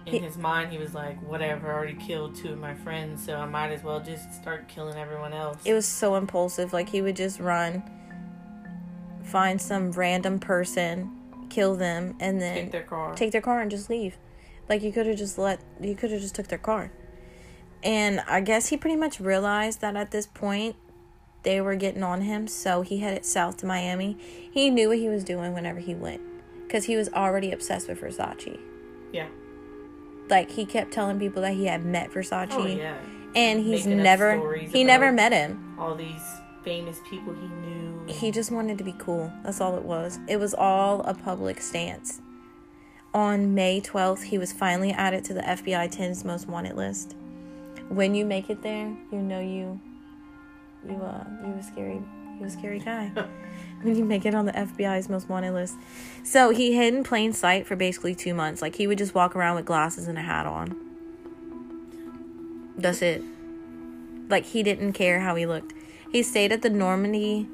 in 0.06 0.12
He- 0.12 0.18
his 0.18 0.36
mind 0.36 0.70
he 0.72 0.78
was 0.78 0.94
like, 0.94 1.16
whatever, 1.26 1.70
I 1.70 1.74
already 1.74 1.94
killed 1.94 2.34
two 2.34 2.52
of 2.52 2.58
my 2.58 2.74
friends, 2.74 3.24
so 3.24 3.36
I 3.36 3.46
might 3.46 3.70
as 3.72 3.82
well 3.82 4.00
just 4.00 4.32
start 4.34 4.68
killing 4.68 4.96
everyone 4.96 5.32
else. 5.32 5.58
It 5.64 5.72
was 5.72 5.86
so 5.86 6.16
impulsive. 6.16 6.72
Like 6.72 6.88
he 6.88 7.00
would 7.00 7.16
just 7.16 7.40
run, 7.40 7.82
find 9.24 9.60
some 9.60 9.92
random 9.92 10.38
person, 10.38 11.10
kill 11.48 11.74
them, 11.76 12.14
and 12.20 12.40
then 12.40 12.54
Take 12.56 12.72
their 12.72 12.82
car. 12.82 13.14
take 13.14 13.32
their 13.32 13.40
car 13.40 13.60
and 13.60 13.70
just 13.70 13.88
leave. 13.88 14.18
Like 14.68 14.82
you 14.82 14.92
could 14.92 15.06
have 15.06 15.16
just 15.16 15.38
let 15.38 15.60
you 15.80 15.94
could 15.94 16.10
have 16.10 16.20
just 16.20 16.34
took 16.34 16.48
their 16.48 16.58
car. 16.58 16.90
And 17.82 18.20
I 18.26 18.40
guess 18.40 18.68
he 18.68 18.76
pretty 18.78 18.96
much 18.96 19.20
realized 19.20 19.80
that 19.82 19.94
at 19.96 20.10
this 20.10 20.26
point 20.26 20.76
they 21.44 21.60
were 21.60 21.76
getting 21.76 22.02
on 22.02 22.22
him, 22.22 22.46
so 22.48 22.82
he 22.82 22.98
headed 22.98 23.24
south 23.24 23.58
to 23.58 23.66
Miami. 23.66 24.16
He 24.50 24.70
knew 24.70 24.88
what 24.88 24.98
he 24.98 25.08
was 25.08 25.22
doing 25.24 25.52
whenever 25.54 25.78
he 25.80 25.94
went 25.94 26.20
cuz 26.68 26.84
he 26.84 26.96
was 26.96 27.08
already 27.10 27.52
obsessed 27.52 27.86
with 27.88 28.00
Versace. 28.00 28.58
yeah. 29.12 29.26
Like 30.30 30.50
he 30.50 30.64
kept 30.64 30.90
telling 30.92 31.18
people 31.18 31.42
that 31.42 31.52
he 31.54 31.66
had 31.66 31.84
met 31.84 32.10
Versace 32.10 32.48
Oh, 32.52 32.66
yeah. 32.66 32.96
and 33.36 33.60
he's 33.60 33.86
Making 33.86 34.02
never 34.02 34.54
he 34.56 34.82
never 34.84 35.12
met 35.12 35.32
him. 35.32 35.76
All 35.78 35.94
these 35.94 36.22
famous 36.64 36.98
people 37.08 37.34
he 37.34 37.46
knew. 37.46 38.04
He 38.06 38.30
just 38.30 38.50
wanted 38.50 38.78
to 38.78 38.84
be 38.84 38.94
cool. 38.98 39.30
That's 39.44 39.60
all 39.60 39.76
it 39.76 39.84
was. 39.84 40.18
It 40.26 40.38
was 40.38 40.54
all 40.54 41.02
a 41.02 41.12
public 41.14 41.60
stance. 41.60 42.20
On 43.12 43.54
May 43.54 43.80
12th, 43.80 44.24
he 44.24 44.38
was 44.38 44.52
finally 44.52 44.90
added 44.92 45.24
to 45.26 45.34
the 45.34 45.42
FBI 45.42 45.94
10's 45.94 46.24
most 46.24 46.48
wanted 46.48 46.74
list. 46.74 47.14
When 47.88 48.14
you 48.14 48.24
make 48.24 48.48
it 48.50 48.62
there, 48.62 48.92
you 49.12 49.18
know 49.18 49.40
you 49.40 49.78
you 50.88 50.96
uh 50.96 51.24
you 51.44 51.54
a 51.54 51.62
scary 51.62 52.02
you 52.38 52.46
a 52.46 52.50
scary 52.50 52.80
guy. 52.80 53.12
when 53.82 53.96
you 53.96 54.04
make 54.04 54.24
it 54.24 54.34
on 54.34 54.46
the 54.46 54.52
FBI's 54.52 55.08
most 55.08 55.28
wanted 55.28 55.52
list. 55.52 55.76
So 56.22 56.50
he 56.50 56.74
hid 56.74 56.94
in 56.94 57.04
plain 57.04 57.32
sight 57.32 57.66
for 57.66 57.76
basically 57.76 58.14
2 58.14 58.32
months. 58.34 58.62
Like 58.62 58.76
he 58.76 58.86
would 58.86 58.98
just 58.98 59.14
walk 59.14 59.36
around 59.36 59.56
with 59.56 59.66
glasses 59.66 60.08
and 60.08 60.16
a 60.16 60.22
hat 60.22 60.46
on. 60.46 60.74
That's 62.76 63.02
it. 63.02 63.22
Like 64.28 64.46
he 64.46 64.62
didn't 64.62 64.94
care 64.94 65.20
how 65.20 65.34
he 65.34 65.46
looked. 65.46 65.74
He 66.10 66.22
stayed 66.22 66.50
at 66.50 66.62
the 66.62 66.70
Normandy 66.70 67.48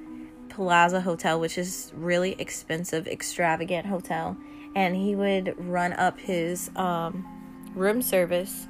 Plaza 0.51 1.01
Hotel, 1.01 1.41
which 1.41 1.57
is 1.57 1.93
really 1.95 2.37
expensive, 2.39 3.07
extravagant 3.07 3.87
hotel, 3.87 4.37
and 4.75 4.95
he 4.95 5.15
would 5.15 5.55
run 5.59 5.93
up 5.95 6.19
his 6.19 6.71
um, 6.77 7.27
room 7.75 8.03
service 8.03 8.67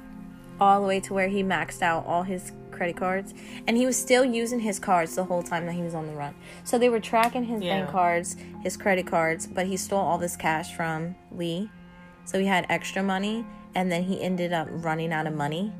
all 0.59 0.81
the 0.81 0.87
way 0.87 0.99
to 1.01 1.13
where 1.13 1.27
he 1.27 1.43
maxed 1.43 1.81
out 1.81 2.05
all 2.05 2.23
his 2.23 2.51
credit 2.81 2.97
cards, 2.97 3.35
and 3.67 3.77
he 3.77 3.85
was 3.85 3.95
still 3.95 4.25
using 4.25 4.59
his 4.59 4.79
cards 4.79 5.13
the 5.13 5.23
whole 5.23 5.43
time 5.43 5.67
that 5.67 5.73
he 5.73 5.83
was 5.83 5.93
on 5.93 6.07
the 6.07 6.13
run. 6.13 6.33
So 6.63 6.79
they 6.79 6.89
were 6.89 6.99
tracking 6.99 7.43
his 7.43 7.61
bank 7.61 7.91
cards, 7.91 8.35
his 8.63 8.75
credit 8.75 9.05
cards, 9.05 9.45
but 9.45 9.67
he 9.67 9.77
stole 9.77 9.99
all 9.99 10.17
this 10.17 10.35
cash 10.35 10.73
from 10.73 11.15
Lee, 11.31 11.69
so 12.25 12.39
he 12.39 12.47
had 12.47 12.65
extra 12.69 13.03
money, 13.03 13.45
and 13.75 13.91
then 13.91 14.01
he 14.01 14.19
ended 14.19 14.51
up 14.51 14.67
running 14.71 15.13
out 15.13 15.27
of 15.27 15.35
money. 15.35 15.71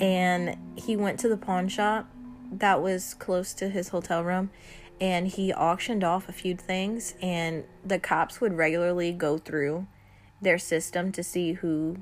And 0.00 0.56
he 0.76 0.96
went 0.96 1.20
to 1.20 1.28
the 1.28 1.36
pawn 1.36 1.68
shop 1.68 2.08
that 2.52 2.80
was 2.80 3.12
close 3.12 3.52
to 3.52 3.68
his 3.68 3.90
hotel 3.90 4.24
room 4.24 4.48
and 4.98 5.28
he 5.28 5.52
auctioned 5.52 6.02
off 6.02 6.26
a 6.28 6.32
few 6.32 6.56
things 6.56 7.14
and 7.22 7.64
the 7.84 7.98
cops 7.98 8.40
would 8.40 8.54
regularly 8.54 9.12
go 9.12 9.38
through 9.38 9.86
their 10.40 10.58
system 10.58 11.12
to 11.12 11.22
see 11.22 11.52
who 11.52 11.98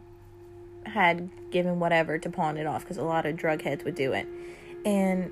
had 0.88 1.28
given 1.50 1.78
whatever 1.80 2.18
to 2.18 2.28
pawn 2.30 2.56
it 2.56 2.66
off 2.66 2.82
because 2.82 2.96
a 2.96 3.02
lot 3.02 3.26
of 3.26 3.36
drug 3.36 3.62
heads 3.62 3.84
would 3.84 3.94
do 3.94 4.12
it 4.12 4.26
and 4.84 5.30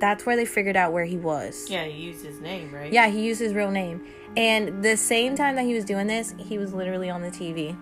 that's 0.00 0.24
where 0.24 0.36
they 0.36 0.44
figured 0.44 0.76
out 0.76 0.92
where 0.92 1.04
he 1.04 1.16
was 1.16 1.68
Yeah, 1.68 1.84
he 1.84 2.02
used 2.04 2.24
his 2.24 2.40
name, 2.40 2.72
right? 2.72 2.92
yeah 2.92 3.08
he 3.08 3.20
used 3.24 3.40
his 3.40 3.52
real 3.54 3.70
name 3.70 4.04
and 4.36 4.82
the 4.84 4.96
same 4.96 5.34
time 5.36 5.56
that 5.56 5.64
he 5.64 5.74
was 5.74 5.84
doing 5.84 6.06
this 6.06 6.34
he 6.38 6.58
was 6.58 6.72
literally 6.72 7.10
on 7.10 7.22
the 7.22 7.30
tv 7.30 7.76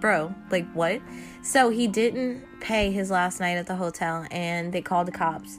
bro, 0.00 0.34
like 0.50 0.66
what? 0.72 1.00
So 1.42 1.68
he 1.70 1.86
didn't 1.86 2.42
pay 2.60 2.90
his 2.90 3.10
last 3.10 3.38
night 3.40 3.56
at 3.56 3.66
the 3.66 3.76
hotel 3.76 4.26
and 4.30 4.72
they 4.72 4.80
called 4.80 5.06
the 5.06 5.12
cops. 5.12 5.58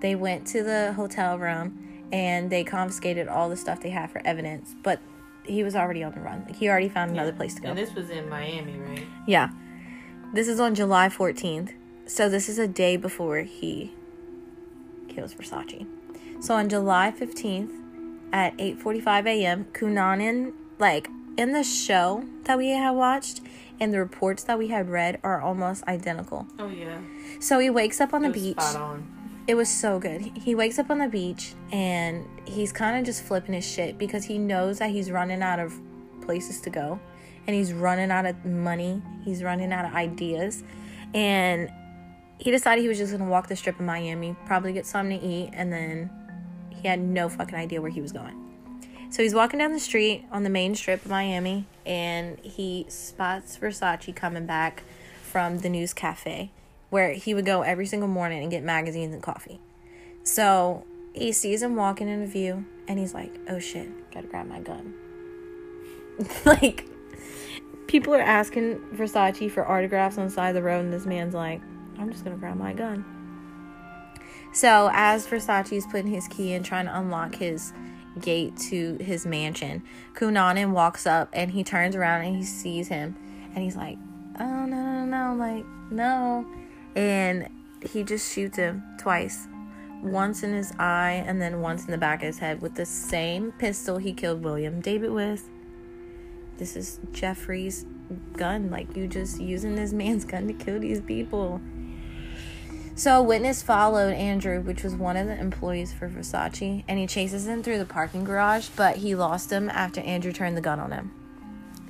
They 0.00 0.14
went 0.14 0.46
to 0.48 0.62
the 0.62 0.92
hotel 0.92 1.38
room 1.38 2.06
and 2.12 2.50
they 2.50 2.64
confiscated 2.64 3.28
all 3.28 3.48
the 3.48 3.56
stuff 3.56 3.80
they 3.80 3.90
had 3.90 4.10
for 4.10 4.20
evidence, 4.26 4.74
but 4.82 5.00
he 5.48 5.64
was 5.64 5.74
already 5.74 6.02
on 6.02 6.12
the 6.12 6.20
run. 6.20 6.44
Like 6.46 6.56
he 6.56 6.68
already 6.68 6.88
found 6.88 7.10
another 7.10 7.32
place 7.32 7.54
to 7.54 7.62
go. 7.62 7.68
And 7.70 7.78
this 7.78 7.94
was 7.94 8.10
in 8.10 8.28
Miami, 8.28 8.78
right? 8.78 9.06
Yeah. 9.26 9.50
This 10.34 10.48
is 10.48 10.60
on 10.60 10.74
July 10.74 11.08
14th. 11.08 11.72
So 12.06 12.28
this 12.28 12.48
is 12.48 12.58
a 12.58 12.68
day 12.68 12.96
before 12.96 13.40
he 13.40 13.94
kills 15.08 15.34
Versace. 15.34 15.86
So 16.40 16.54
on 16.54 16.68
July 16.68 17.12
15th 17.18 17.72
at 18.32 18.56
8:45 18.58 19.26
a.m., 19.26 19.64
Cunanan, 19.72 20.52
like 20.78 21.08
in 21.36 21.52
the 21.52 21.64
show 21.64 22.24
that 22.44 22.58
we 22.58 22.68
had 22.70 22.92
watched 22.92 23.40
and 23.80 23.92
the 23.92 23.98
reports 23.98 24.42
that 24.44 24.58
we 24.58 24.68
had 24.68 24.88
read 24.88 25.18
are 25.22 25.40
almost 25.40 25.84
identical. 25.84 26.46
Oh 26.58 26.68
yeah. 26.68 26.98
So 27.40 27.58
he 27.58 27.70
wakes 27.70 28.00
up 28.00 28.12
on 28.12 28.22
the 28.22 28.28
It 28.28 28.34
was 28.34 28.42
beach. 28.42 28.60
Spot 28.60 28.76
on. 28.76 29.17
It 29.48 29.56
was 29.56 29.70
so 29.70 29.98
good. 29.98 30.20
He 30.36 30.54
wakes 30.54 30.78
up 30.78 30.90
on 30.90 30.98
the 30.98 31.08
beach 31.08 31.54
and 31.72 32.28
he's 32.44 32.70
kind 32.70 32.98
of 32.98 33.06
just 33.06 33.22
flipping 33.22 33.54
his 33.54 33.66
shit 33.66 33.96
because 33.96 34.22
he 34.22 34.36
knows 34.36 34.78
that 34.78 34.90
he's 34.90 35.10
running 35.10 35.40
out 35.40 35.58
of 35.58 35.72
places 36.20 36.60
to 36.60 36.70
go 36.70 37.00
and 37.46 37.56
he's 37.56 37.72
running 37.72 38.10
out 38.10 38.26
of 38.26 38.44
money. 38.44 39.00
He's 39.24 39.42
running 39.42 39.72
out 39.72 39.86
of 39.86 39.94
ideas. 39.94 40.62
And 41.14 41.70
he 42.38 42.50
decided 42.50 42.82
he 42.82 42.88
was 42.88 42.98
just 42.98 43.10
going 43.10 43.24
to 43.24 43.30
walk 43.30 43.48
the 43.48 43.56
strip 43.56 43.80
in 43.80 43.86
Miami, 43.86 44.36
probably 44.44 44.74
get 44.74 44.84
something 44.84 45.18
to 45.18 45.26
eat, 45.26 45.50
and 45.54 45.72
then 45.72 46.10
he 46.68 46.86
had 46.86 47.00
no 47.00 47.30
fucking 47.30 47.54
idea 47.54 47.80
where 47.80 47.90
he 47.90 48.02
was 48.02 48.12
going. 48.12 48.36
So 49.08 49.22
he's 49.22 49.34
walking 49.34 49.60
down 49.60 49.72
the 49.72 49.80
street 49.80 50.26
on 50.30 50.42
the 50.42 50.50
main 50.50 50.74
strip 50.74 51.06
of 51.06 51.10
Miami 51.10 51.64
and 51.86 52.38
he 52.40 52.84
spots 52.90 53.56
Versace 53.56 54.14
coming 54.14 54.44
back 54.44 54.82
from 55.22 55.60
the 55.60 55.70
news 55.70 55.94
cafe 55.94 56.50
where 56.90 57.12
he 57.12 57.34
would 57.34 57.44
go 57.44 57.62
every 57.62 57.86
single 57.86 58.08
morning 58.08 58.42
and 58.42 58.50
get 58.50 58.62
magazines 58.62 59.12
and 59.14 59.22
coffee. 59.22 59.60
So 60.22 60.84
he 61.12 61.32
sees 61.32 61.62
him 61.62 61.76
walking 61.76 62.08
in 62.08 62.26
view 62.26 62.64
and 62.86 62.98
he's 62.98 63.14
like, 63.14 63.38
oh 63.48 63.58
shit, 63.58 63.88
gotta 64.12 64.26
grab 64.26 64.46
my 64.46 64.60
gun. 64.60 64.94
like, 66.44 66.86
people 67.86 68.14
are 68.14 68.20
asking 68.20 68.78
Versace 68.94 69.50
for 69.50 69.68
autographs 69.68 70.18
on 70.18 70.26
the 70.26 70.30
side 70.30 70.48
of 70.48 70.54
the 70.54 70.62
road, 70.62 70.80
and 70.80 70.92
this 70.92 71.06
man's 71.06 71.34
like, 71.34 71.60
I'm 71.98 72.10
just 72.10 72.24
gonna 72.24 72.36
grab 72.36 72.56
my 72.56 72.72
gun. 72.72 73.04
So 74.52 74.90
as 74.92 75.26
Versace's 75.26 75.86
putting 75.86 76.10
his 76.10 76.26
key 76.28 76.52
in, 76.52 76.62
trying 76.62 76.86
to 76.86 76.98
unlock 76.98 77.34
his 77.34 77.72
gate 78.20 78.56
to 78.56 78.96
his 78.96 79.26
mansion, 79.26 79.82
Cunanan 80.14 80.72
walks 80.72 81.06
up 81.06 81.28
and 81.32 81.50
he 81.50 81.62
turns 81.62 81.94
around 81.94 82.24
and 82.24 82.36
he 82.36 82.42
sees 82.42 82.88
him 82.88 83.16
and 83.54 83.62
he's 83.62 83.76
like, 83.76 83.98
Oh 84.40 84.66
no 84.66 85.04
no 85.04 85.04
no 85.04 85.34
like 85.34 85.64
no 85.90 86.46
and 86.98 87.48
he 87.88 88.02
just 88.02 88.32
shoots 88.32 88.56
him 88.56 88.82
twice. 88.98 89.46
Once 90.02 90.42
in 90.42 90.52
his 90.52 90.72
eye 90.80 91.22
and 91.24 91.40
then 91.40 91.60
once 91.60 91.84
in 91.84 91.92
the 91.92 91.98
back 91.98 92.22
of 92.22 92.26
his 92.26 92.40
head 92.40 92.60
with 92.60 92.74
the 92.74 92.84
same 92.84 93.52
pistol 93.52 93.98
he 93.98 94.12
killed 94.12 94.42
William 94.42 94.80
David 94.80 95.12
with. 95.12 95.48
This 96.56 96.74
is 96.74 96.98
Jeffrey's 97.12 97.86
gun. 98.32 98.68
Like 98.68 98.96
you 98.96 99.06
just 99.06 99.40
using 99.40 99.76
this 99.76 99.92
man's 99.92 100.24
gun 100.24 100.48
to 100.48 100.52
kill 100.52 100.80
these 100.80 101.00
people. 101.00 101.60
So 102.96 103.20
a 103.20 103.22
witness 103.22 103.62
followed 103.62 104.12
Andrew, 104.14 104.60
which 104.60 104.82
was 104.82 104.96
one 104.96 105.16
of 105.16 105.28
the 105.28 105.38
employees 105.38 105.92
for 105.92 106.08
Versace, 106.08 106.82
and 106.88 106.98
he 106.98 107.06
chases 107.06 107.46
him 107.46 107.62
through 107.62 107.78
the 107.78 107.84
parking 107.84 108.24
garage, 108.24 108.70
but 108.74 108.96
he 108.96 109.14
lost 109.14 109.52
him 109.52 109.70
after 109.70 110.00
Andrew 110.00 110.32
turned 110.32 110.56
the 110.56 110.60
gun 110.60 110.80
on 110.80 110.90
him. 110.90 111.12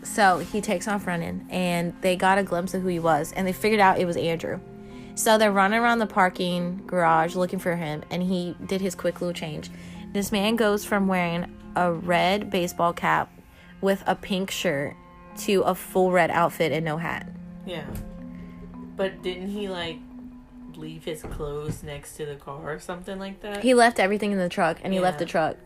So 0.03 0.41
he 0.41 0.61
takes 0.61 0.87
off 0.87 1.07
running, 1.07 1.47
and 1.49 1.95
they 2.03 2.15
got 2.15 2.37
a 2.37 2.43
glimpse 2.43 2.75
of 2.75 2.83
who 2.83 2.89
he 2.89 2.99
was, 2.99 3.33
and 3.33 3.47
they 3.47 3.55
figured 3.55 3.81
out 3.81 3.99
it 3.99 4.05
was 4.05 4.19
Andrew. 4.19 4.61
So 5.19 5.37
they're 5.37 5.51
running 5.51 5.81
around 5.81 5.99
the 5.99 6.07
parking 6.07 6.85
garage 6.87 7.35
looking 7.35 7.59
for 7.59 7.75
him, 7.75 8.05
and 8.09 8.23
he 8.23 8.55
did 8.65 8.81
his 8.81 8.95
quick 8.95 9.21
little 9.21 9.35
change. 9.35 9.69
This 10.13 10.31
man 10.31 10.55
goes 10.55 10.85
from 10.85 11.09
wearing 11.09 11.53
a 11.75 11.93
red 11.93 12.51
baseball 12.51 12.93
cap 12.93 13.29
with 13.81 14.01
a 14.07 14.15
pink 14.15 14.49
shirt 14.49 14.95
to 15.39 15.63
a 15.63 15.75
full 15.75 16.13
red 16.13 16.31
outfit 16.31 16.71
and 16.71 16.85
no 16.85 16.99
hat. 16.99 17.29
Yeah. 17.67 17.85
But 18.97 19.21
didn't 19.21 19.49
he 19.49 19.69
like 19.69 19.99
leave 20.77 21.05
his 21.05 21.23
clothes 21.23 21.83
next 21.83 22.17
to 22.19 22.25
the 22.25 22.37
car 22.37 22.75
or 22.75 22.79
something 22.79 23.19
like 23.19 23.41
that? 23.41 23.65
He 23.65 23.75
left 23.75 23.99
everything 23.99 24.31
in 24.31 24.39
the 24.39 24.49
truck 24.49 24.79
and 24.85 24.93
he 24.93 25.01
left 25.01 25.19
the 25.19 25.27
truck. 25.27 25.57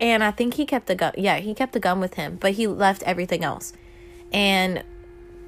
And 0.00 0.24
I 0.24 0.30
think 0.30 0.54
he 0.54 0.64
kept 0.64 0.86
the 0.86 0.94
gun. 0.94 1.12
Yeah, 1.18 1.36
he 1.36 1.52
kept 1.52 1.74
the 1.74 1.80
gun 1.80 2.00
with 2.00 2.14
him, 2.14 2.38
but 2.40 2.52
he 2.52 2.66
left 2.66 3.02
everything 3.02 3.44
else. 3.44 3.74
And 4.32 4.82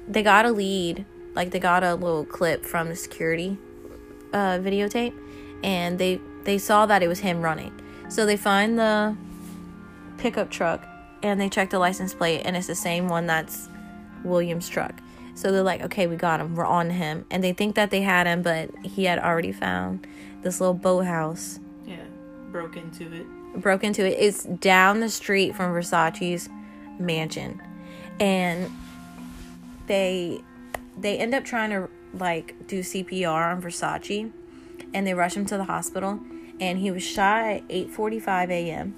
they 0.07 0.21
got 0.21 0.45
a 0.45 0.51
lead, 0.51 1.03
like 1.35 1.51
they 1.51 1.59
got 1.59 1.83
a 1.83 1.95
little 1.95 2.25
clip 2.25 2.65
from 2.65 2.89
the 2.89 2.95
security 2.95 3.57
uh, 4.33 4.59
videotape, 4.59 5.13
and 5.63 5.99
they 5.99 6.19
they 6.43 6.57
saw 6.57 6.85
that 6.85 7.03
it 7.03 7.07
was 7.07 7.19
him 7.19 7.41
running. 7.41 7.73
So 8.09 8.25
they 8.25 8.37
find 8.37 8.77
the 8.77 9.15
pickup 10.17 10.49
truck 10.51 10.85
and 11.23 11.41
they 11.41 11.49
check 11.49 11.71
the 11.71 11.79
license 11.79 12.13
plate, 12.13 12.41
and 12.45 12.55
it's 12.55 12.67
the 12.67 12.75
same 12.75 13.07
one 13.07 13.25
that's 13.25 13.67
William's 14.23 14.69
truck. 14.69 14.93
So 15.33 15.51
they're 15.51 15.63
like, 15.63 15.81
okay, 15.81 16.07
we 16.07 16.15
got 16.15 16.39
him. 16.39 16.55
We're 16.55 16.65
on 16.65 16.89
him. 16.89 17.25
And 17.29 17.43
they 17.43 17.51
think 17.51 17.75
that 17.75 17.91
they 17.91 18.01
had 18.01 18.25
him, 18.27 18.41
but 18.41 18.69
he 18.85 19.03
had 19.05 19.19
already 19.19 19.51
found 19.51 20.07
this 20.43 20.61
little 20.61 20.73
boathouse, 20.73 21.59
yeah. 21.85 21.97
Broke 22.51 22.77
into 22.77 23.11
it. 23.11 23.61
broke 23.61 23.83
into 23.83 24.05
it. 24.05 24.17
It's 24.19 24.43
down 24.43 24.99
the 24.99 25.09
street 25.09 25.55
from 25.55 25.73
Versace's 25.73 26.47
mansion. 26.99 27.61
And 28.19 28.71
they 29.87 30.41
they 30.97 31.17
end 31.17 31.33
up 31.33 31.43
trying 31.43 31.69
to 31.71 31.89
like 32.13 32.67
do 32.67 32.79
CPR 32.79 33.51
on 33.51 33.61
Versace 33.61 34.31
and 34.93 35.05
they 35.05 35.13
rush 35.13 35.35
him 35.35 35.45
to 35.45 35.57
the 35.57 35.65
hospital 35.65 36.19
and 36.59 36.79
he 36.79 36.91
was 36.91 37.03
shot 37.03 37.43
at 37.45 37.67
8:45 37.67 38.49
a.m. 38.49 38.95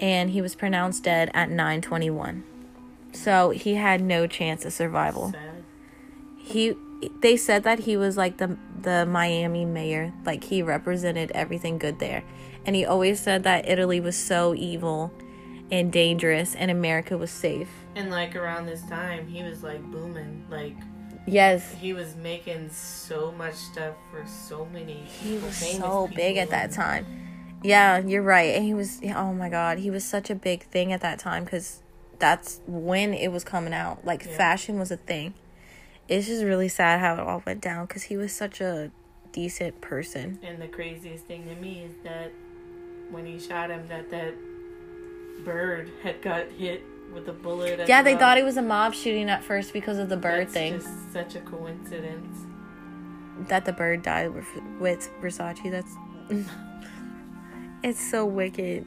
and 0.00 0.30
he 0.30 0.40
was 0.40 0.54
pronounced 0.54 1.04
dead 1.04 1.30
at 1.34 1.50
9:21. 1.50 2.42
So 3.12 3.50
he 3.50 3.74
had 3.74 4.00
no 4.00 4.26
chance 4.26 4.64
of 4.64 4.72
survival. 4.72 5.32
Sad. 5.32 5.64
he 6.38 6.74
they 7.20 7.36
said 7.36 7.62
that 7.64 7.80
he 7.80 7.96
was 7.96 8.16
like 8.16 8.38
the 8.38 8.56
the 8.80 9.04
Miami 9.04 9.64
mayor 9.64 10.12
like 10.24 10.44
he 10.44 10.62
represented 10.62 11.30
everything 11.32 11.76
good 11.76 11.98
there 11.98 12.22
and 12.64 12.74
he 12.74 12.84
always 12.84 13.20
said 13.20 13.42
that 13.44 13.68
Italy 13.68 14.00
was 14.00 14.16
so 14.16 14.54
evil 14.54 15.12
and 15.70 15.92
dangerous 15.92 16.54
and 16.54 16.70
America 16.70 17.16
was 17.18 17.30
safe 17.30 17.68
And 17.94 18.10
like 18.10 18.36
around 18.36 18.66
this 18.66 18.82
time, 18.82 19.26
he 19.26 19.42
was 19.42 19.62
like 19.62 19.82
booming. 19.90 20.44
Like 20.50 20.76
yes 21.28 21.74
he 21.80 21.92
was 21.92 22.14
making 22.16 22.70
so 22.70 23.32
much 23.32 23.54
stuff 23.54 23.94
for 24.12 24.24
so 24.26 24.64
many. 24.66 25.02
he 25.22 25.36
was 25.38 25.56
so 25.56 26.08
big 26.14 26.36
at 26.36 26.50
that 26.50 26.70
time 26.70 27.04
yeah 27.64 27.98
you're 27.98 28.22
right 28.22 28.54
and 28.54 28.64
he 28.64 28.72
was 28.74 29.00
oh 29.16 29.32
my 29.32 29.48
god 29.48 29.78
he 29.78 29.90
was 29.90 30.04
such 30.04 30.30
a 30.30 30.36
big 30.36 30.62
thing 30.62 30.92
at 30.92 31.00
that 31.00 31.18
time 31.18 31.42
because 31.42 31.82
that's 32.20 32.60
when 32.68 33.12
it 33.12 33.32
was 33.32 33.42
coming 33.42 33.74
out 33.74 34.04
like 34.04 34.24
Yeah. 34.24 34.36
fashion 34.36 34.78
was 34.78 34.92
a 34.92 34.96
thing 34.98 35.34
it's 36.06 36.28
just 36.28 36.44
really 36.44 36.68
sad 36.68 37.00
how 37.00 37.14
it 37.14 37.20
all 37.20 37.42
went 37.44 37.60
down 37.60 37.86
because 37.86 38.04
he 38.04 38.16
was 38.16 38.32
such 38.32 38.60
a 38.60 38.92
decent 39.32 39.80
person 39.80 40.38
And 40.44 40.62
the 40.62 40.68
craziest 40.68 41.24
thing 41.24 41.48
to 41.48 41.56
me 41.56 41.82
is 41.82 41.94
that 42.04 42.30
when 43.10 43.26
he 43.26 43.38
shot 43.40 43.70
him, 43.70 43.88
that 43.88 44.10
that 44.10 44.34
bird 45.44 45.90
had 46.02 46.20
got 46.22 46.48
hit 46.50 46.82
with 47.12 47.28
a 47.28 47.32
bullet. 47.32 47.88
Yeah, 47.88 48.02
they 48.02 48.16
thought 48.16 48.38
it 48.38 48.44
was 48.44 48.56
a 48.56 48.62
mob 48.62 48.94
shooting 48.94 49.28
at 49.30 49.42
first 49.42 49.72
because 49.72 49.98
of 49.98 50.08
the 50.08 50.16
bird 50.16 50.42
That's 50.48 50.52
thing. 50.52 50.72
Just 50.80 51.12
such 51.12 51.34
a 51.34 51.40
coincidence. 51.40 52.38
That 53.48 53.64
the 53.64 53.72
bird 53.72 54.02
died 54.02 54.34
with, 54.34 54.46
with 54.80 55.10
Versace. 55.22 55.70
That's 55.70 55.94
it's 57.82 58.00
so 58.10 58.24
wicked. 58.26 58.86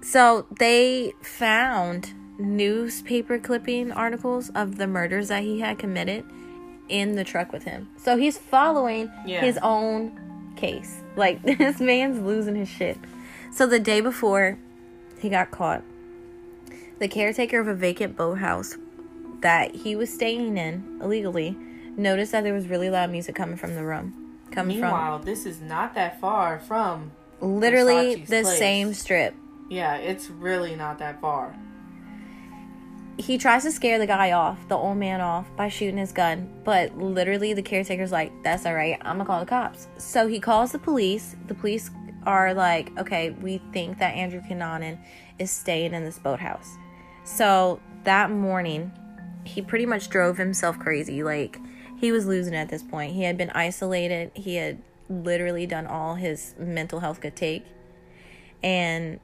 So 0.00 0.46
they 0.58 1.12
found 1.22 2.12
newspaper 2.38 3.38
clipping 3.38 3.90
articles 3.92 4.50
of 4.54 4.78
the 4.78 4.86
murders 4.86 5.28
that 5.28 5.42
he 5.42 5.60
had 5.60 5.78
committed 5.78 6.24
in 6.88 7.16
the 7.16 7.24
truck 7.24 7.52
with 7.52 7.64
him. 7.64 7.88
So 7.96 8.16
he's 8.16 8.38
following 8.38 9.10
Yeah. 9.26 9.40
his 9.40 9.58
own 9.62 10.52
case. 10.56 11.02
Like 11.16 11.42
this 11.58 11.80
man's 11.80 12.20
losing 12.20 12.54
his 12.54 12.68
shit. 12.68 12.96
So 13.52 13.66
the 13.66 13.80
day 13.80 14.00
before 14.00 14.58
he 15.20 15.28
got 15.28 15.50
caught, 15.50 15.82
the 16.98 17.08
caretaker 17.08 17.60
of 17.60 17.68
a 17.68 17.74
vacant 17.74 18.16
boathouse 18.16 18.76
that 19.40 19.74
he 19.74 19.94
was 19.94 20.12
staying 20.12 20.56
in 20.58 20.98
illegally 21.00 21.56
noticed 21.96 22.32
that 22.32 22.42
there 22.44 22.54
was 22.54 22.68
really 22.68 22.90
loud 22.90 23.10
music 23.10 23.34
coming 23.34 23.56
from 23.56 23.74
the 23.74 23.84
room. 23.84 24.38
Coming 24.50 24.78
from 24.78 24.90
Meanwhile, 24.90 25.18
this 25.20 25.46
is 25.46 25.60
not 25.60 25.94
that 25.94 26.20
far 26.20 26.58
from. 26.58 27.12
from 27.38 27.60
literally 27.60 28.16
Versace's 28.16 28.28
the 28.30 28.42
place. 28.42 28.58
same 28.58 28.94
strip. 28.94 29.34
Yeah, 29.68 29.96
it's 29.96 30.30
really 30.30 30.74
not 30.74 30.98
that 30.98 31.20
far. 31.20 31.54
He 33.18 33.36
tries 33.36 33.64
to 33.64 33.72
scare 33.72 33.98
the 33.98 34.06
guy 34.06 34.30
off, 34.32 34.56
the 34.68 34.76
old 34.76 34.96
man 34.96 35.20
off, 35.20 35.46
by 35.56 35.68
shooting 35.68 35.98
his 35.98 36.12
gun. 36.12 36.48
But 36.64 36.96
literally, 36.96 37.52
the 37.52 37.62
caretaker's 37.62 38.12
like, 38.12 38.32
That's 38.44 38.64
alright, 38.64 38.96
I'm 39.02 39.16
gonna 39.16 39.24
call 39.24 39.40
the 39.40 39.46
cops. 39.46 39.88
So 39.98 40.28
he 40.28 40.38
calls 40.40 40.72
the 40.72 40.78
police. 40.78 41.34
The 41.48 41.54
police 41.54 41.90
are 42.28 42.52
like, 42.52 42.96
Okay, 42.98 43.30
we 43.30 43.58
think 43.72 43.98
that 43.98 44.14
Andrew 44.14 44.40
Cunanan 44.40 44.98
is 45.38 45.50
staying 45.50 45.94
in 45.94 46.04
this 46.04 46.18
boathouse. 46.18 46.76
So 47.24 47.80
that 48.04 48.30
morning, 48.30 48.92
he 49.44 49.62
pretty 49.62 49.86
much 49.86 50.10
drove 50.10 50.36
himself 50.36 50.78
crazy. 50.78 51.22
Like, 51.22 51.58
he 51.98 52.12
was 52.12 52.26
losing 52.26 52.54
at 52.54 52.68
this 52.68 52.82
point. 52.82 53.14
He 53.14 53.22
had 53.22 53.36
been 53.36 53.50
isolated, 53.50 54.30
he 54.34 54.56
had 54.56 54.78
literally 55.08 55.66
done 55.66 55.86
all 55.86 56.14
his 56.14 56.54
mental 56.58 57.00
health 57.00 57.20
could 57.20 57.34
take. 57.34 57.64
And 58.62 59.20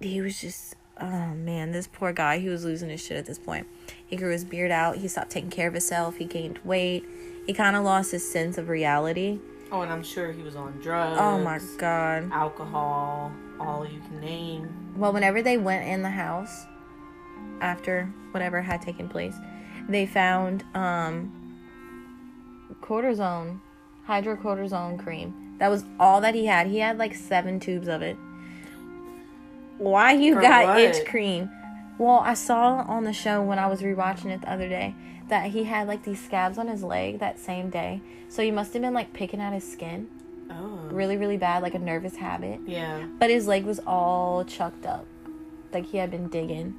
he 0.00 0.20
was 0.20 0.40
just 0.40 0.74
oh 1.00 1.34
man 1.34 1.72
this 1.72 1.88
poor 1.88 2.12
guy 2.12 2.38
he 2.38 2.48
was 2.48 2.64
losing 2.64 2.88
his 2.88 3.04
shit 3.04 3.16
at 3.16 3.26
this 3.26 3.38
point 3.38 3.66
he 4.06 4.16
grew 4.16 4.30
his 4.30 4.44
beard 4.44 4.70
out 4.70 4.96
he 4.96 5.08
stopped 5.08 5.30
taking 5.30 5.50
care 5.50 5.66
of 5.66 5.74
himself 5.74 6.16
he 6.16 6.24
gained 6.24 6.58
weight 6.64 7.04
he 7.46 7.52
kind 7.52 7.74
of 7.74 7.82
lost 7.82 8.12
his 8.12 8.30
sense 8.30 8.58
of 8.58 8.68
reality 8.68 9.38
Oh, 9.74 9.80
and 9.80 9.90
I'm 9.92 10.04
sure 10.04 10.30
he 10.30 10.44
was 10.44 10.54
on 10.54 10.78
drugs. 10.80 11.18
Oh 11.20 11.36
my 11.36 11.58
god. 11.78 12.30
Alcohol, 12.32 13.32
all 13.58 13.84
you 13.84 13.98
can 13.98 14.20
name. 14.20 14.72
Well, 14.96 15.12
whenever 15.12 15.42
they 15.42 15.58
went 15.58 15.88
in 15.88 16.00
the 16.00 16.10
house 16.10 16.64
after 17.60 18.04
whatever 18.30 18.62
had 18.62 18.80
taken 18.82 19.08
place, 19.08 19.34
they 19.88 20.06
found 20.06 20.62
um 20.76 21.32
cortisone, 22.82 23.58
hydrocortisone 24.06 25.02
cream. 25.02 25.56
That 25.58 25.72
was 25.72 25.84
all 25.98 26.20
that 26.20 26.36
he 26.36 26.46
had. 26.46 26.68
He 26.68 26.78
had 26.78 26.96
like 26.96 27.12
seven 27.12 27.58
tubes 27.58 27.88
of 27.88 28.00
it. 28.00 28.16
Why 29.78 30.12
you 30.12 30.36
For 30.36 30.42
got 30.42 30.66
what? 30.66 30.78
itch 30.78 31.04
cream? 31.04 31.50
Well, 31.98 32.18
I 32.24 32.34
saw 32.34 32.84
on 32.88 33.04
the 33.04 33.12
show 33.12 33.42
when 33.42 33.58
I 33.58 33.66
was 33.66 33.82
rewatching 33.82 34.26
it 34.26 34.40
the 34.42 34.52
other 34.52 34.68
day 34.68 34.94
that 35.28 35.50
he 35.50 35.64
had 35.64 35.88
like 35.88 36.04
these 36.04 36.22
scabs 36.22 36.58
on 36.58 36.68
his 36.68 36.82
leg 36.82 37.18
that 37.20 37.38
same 37.38 37.70
day. 37.70 38.00
So 38.28 38.42
he 38.42 38.50
must 38.50 38.72
have 38.72 38.82
been 38.82 38.94
like 38.94 39.12
picking 39.12 39.40
at 39.40 39.52
his 39.52 39.70
skin 39.70 40.08
Oh. 40.50 40.88
really, 40.90 41.16
really 41.16 41.36
bad, 41.38 41.62
like 41.62 41.74
a 41.74 41.78
nervous 41.78 42.16
habit. 42.16 42.60
Yeah. 42.66 43.06
But 43.18 43.30
his 43.30 43.46
leg 43.46 43.64
was 43.64 43.80
all 43.86 44.44
chucked 44.44 44.84
up, 44.86 45.06
like 45.72 45.86
he 45.86 45.96
had 45.98 46.10
been 46.10 46.28
digging. 46.28 46.74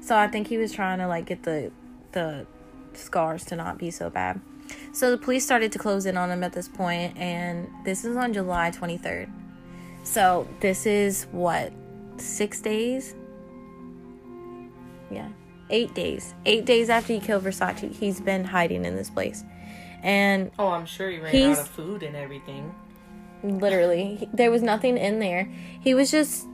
So 0.00 0.16
I 0.16 0.26
think 0.28 0.46
he 0.46 0.56
was 0.56 0.72
trying 0.72 0.98
to 1.00 1.06
like 1.06 1.26
get 1.26 1.42
the 1.42 1.70
the 2.12 2.46
scars 2.94 3.44
to 3.46 3.56
not 3.56 3.78
be 3.78 3.90
so 3.90 4.08
bad. 4.10 4.40
So 4.92 5.10
the 5.10 5.18
police 5.18 5.44
started 5.44 5.70
to 5.72 5.78
close 5.78 6.06
in 6.06 6.16
on 6.16 6.30
him 6.30 6.42
at 6.42 6.52
this 6.52 6.68
point, 6.68 7.16
and 7.16 7.68
this 7.84 8.04
is 8.04 8.16
on 8.16 8.32
July 8.32 8.70
23rd. 8.70 9.28
So 10.02 10.48
this 10.60 10.86
is 10.86 11.26
what 11.30 11.72
six 12.16 12.60
days? 12.60 13.14
Yeah, 15.10 15.28
eight 15.70 15.94
days. 15.94 16.34
Eight 16.46 16.64
days 16.64 16.88
after 16.88 17.12
he 17.12 17.20
killed 17.20 17.44
Versace, 17.44 17.92
he's 17.94 18.20
been 18.20 18.44
hiding 18.44 18.84
in 18.84 18.94
this 18.96 19.10
place, 19.10 19.44
and 20.02 20.50
Oh, 20.58 20.68
I'm 20.68 20.86
sure 20.86 21.10
he 21.10 21.18
ran 21.18 21.34
out 21.52 21.58
of 21.58 21.68
food 21.68 22.02
and 22.02 22.14
everything. 22.16 22.74
literally. 23.42 24.16
He- 24.16 24.28
there 24.32 24.50
was 24.50 24.62
nothing 24.62 24.96
in 24.98 25.18
there. 25.18 25.44
He 25.80 25.94
was 25.94 26.10
just 26.10 26.46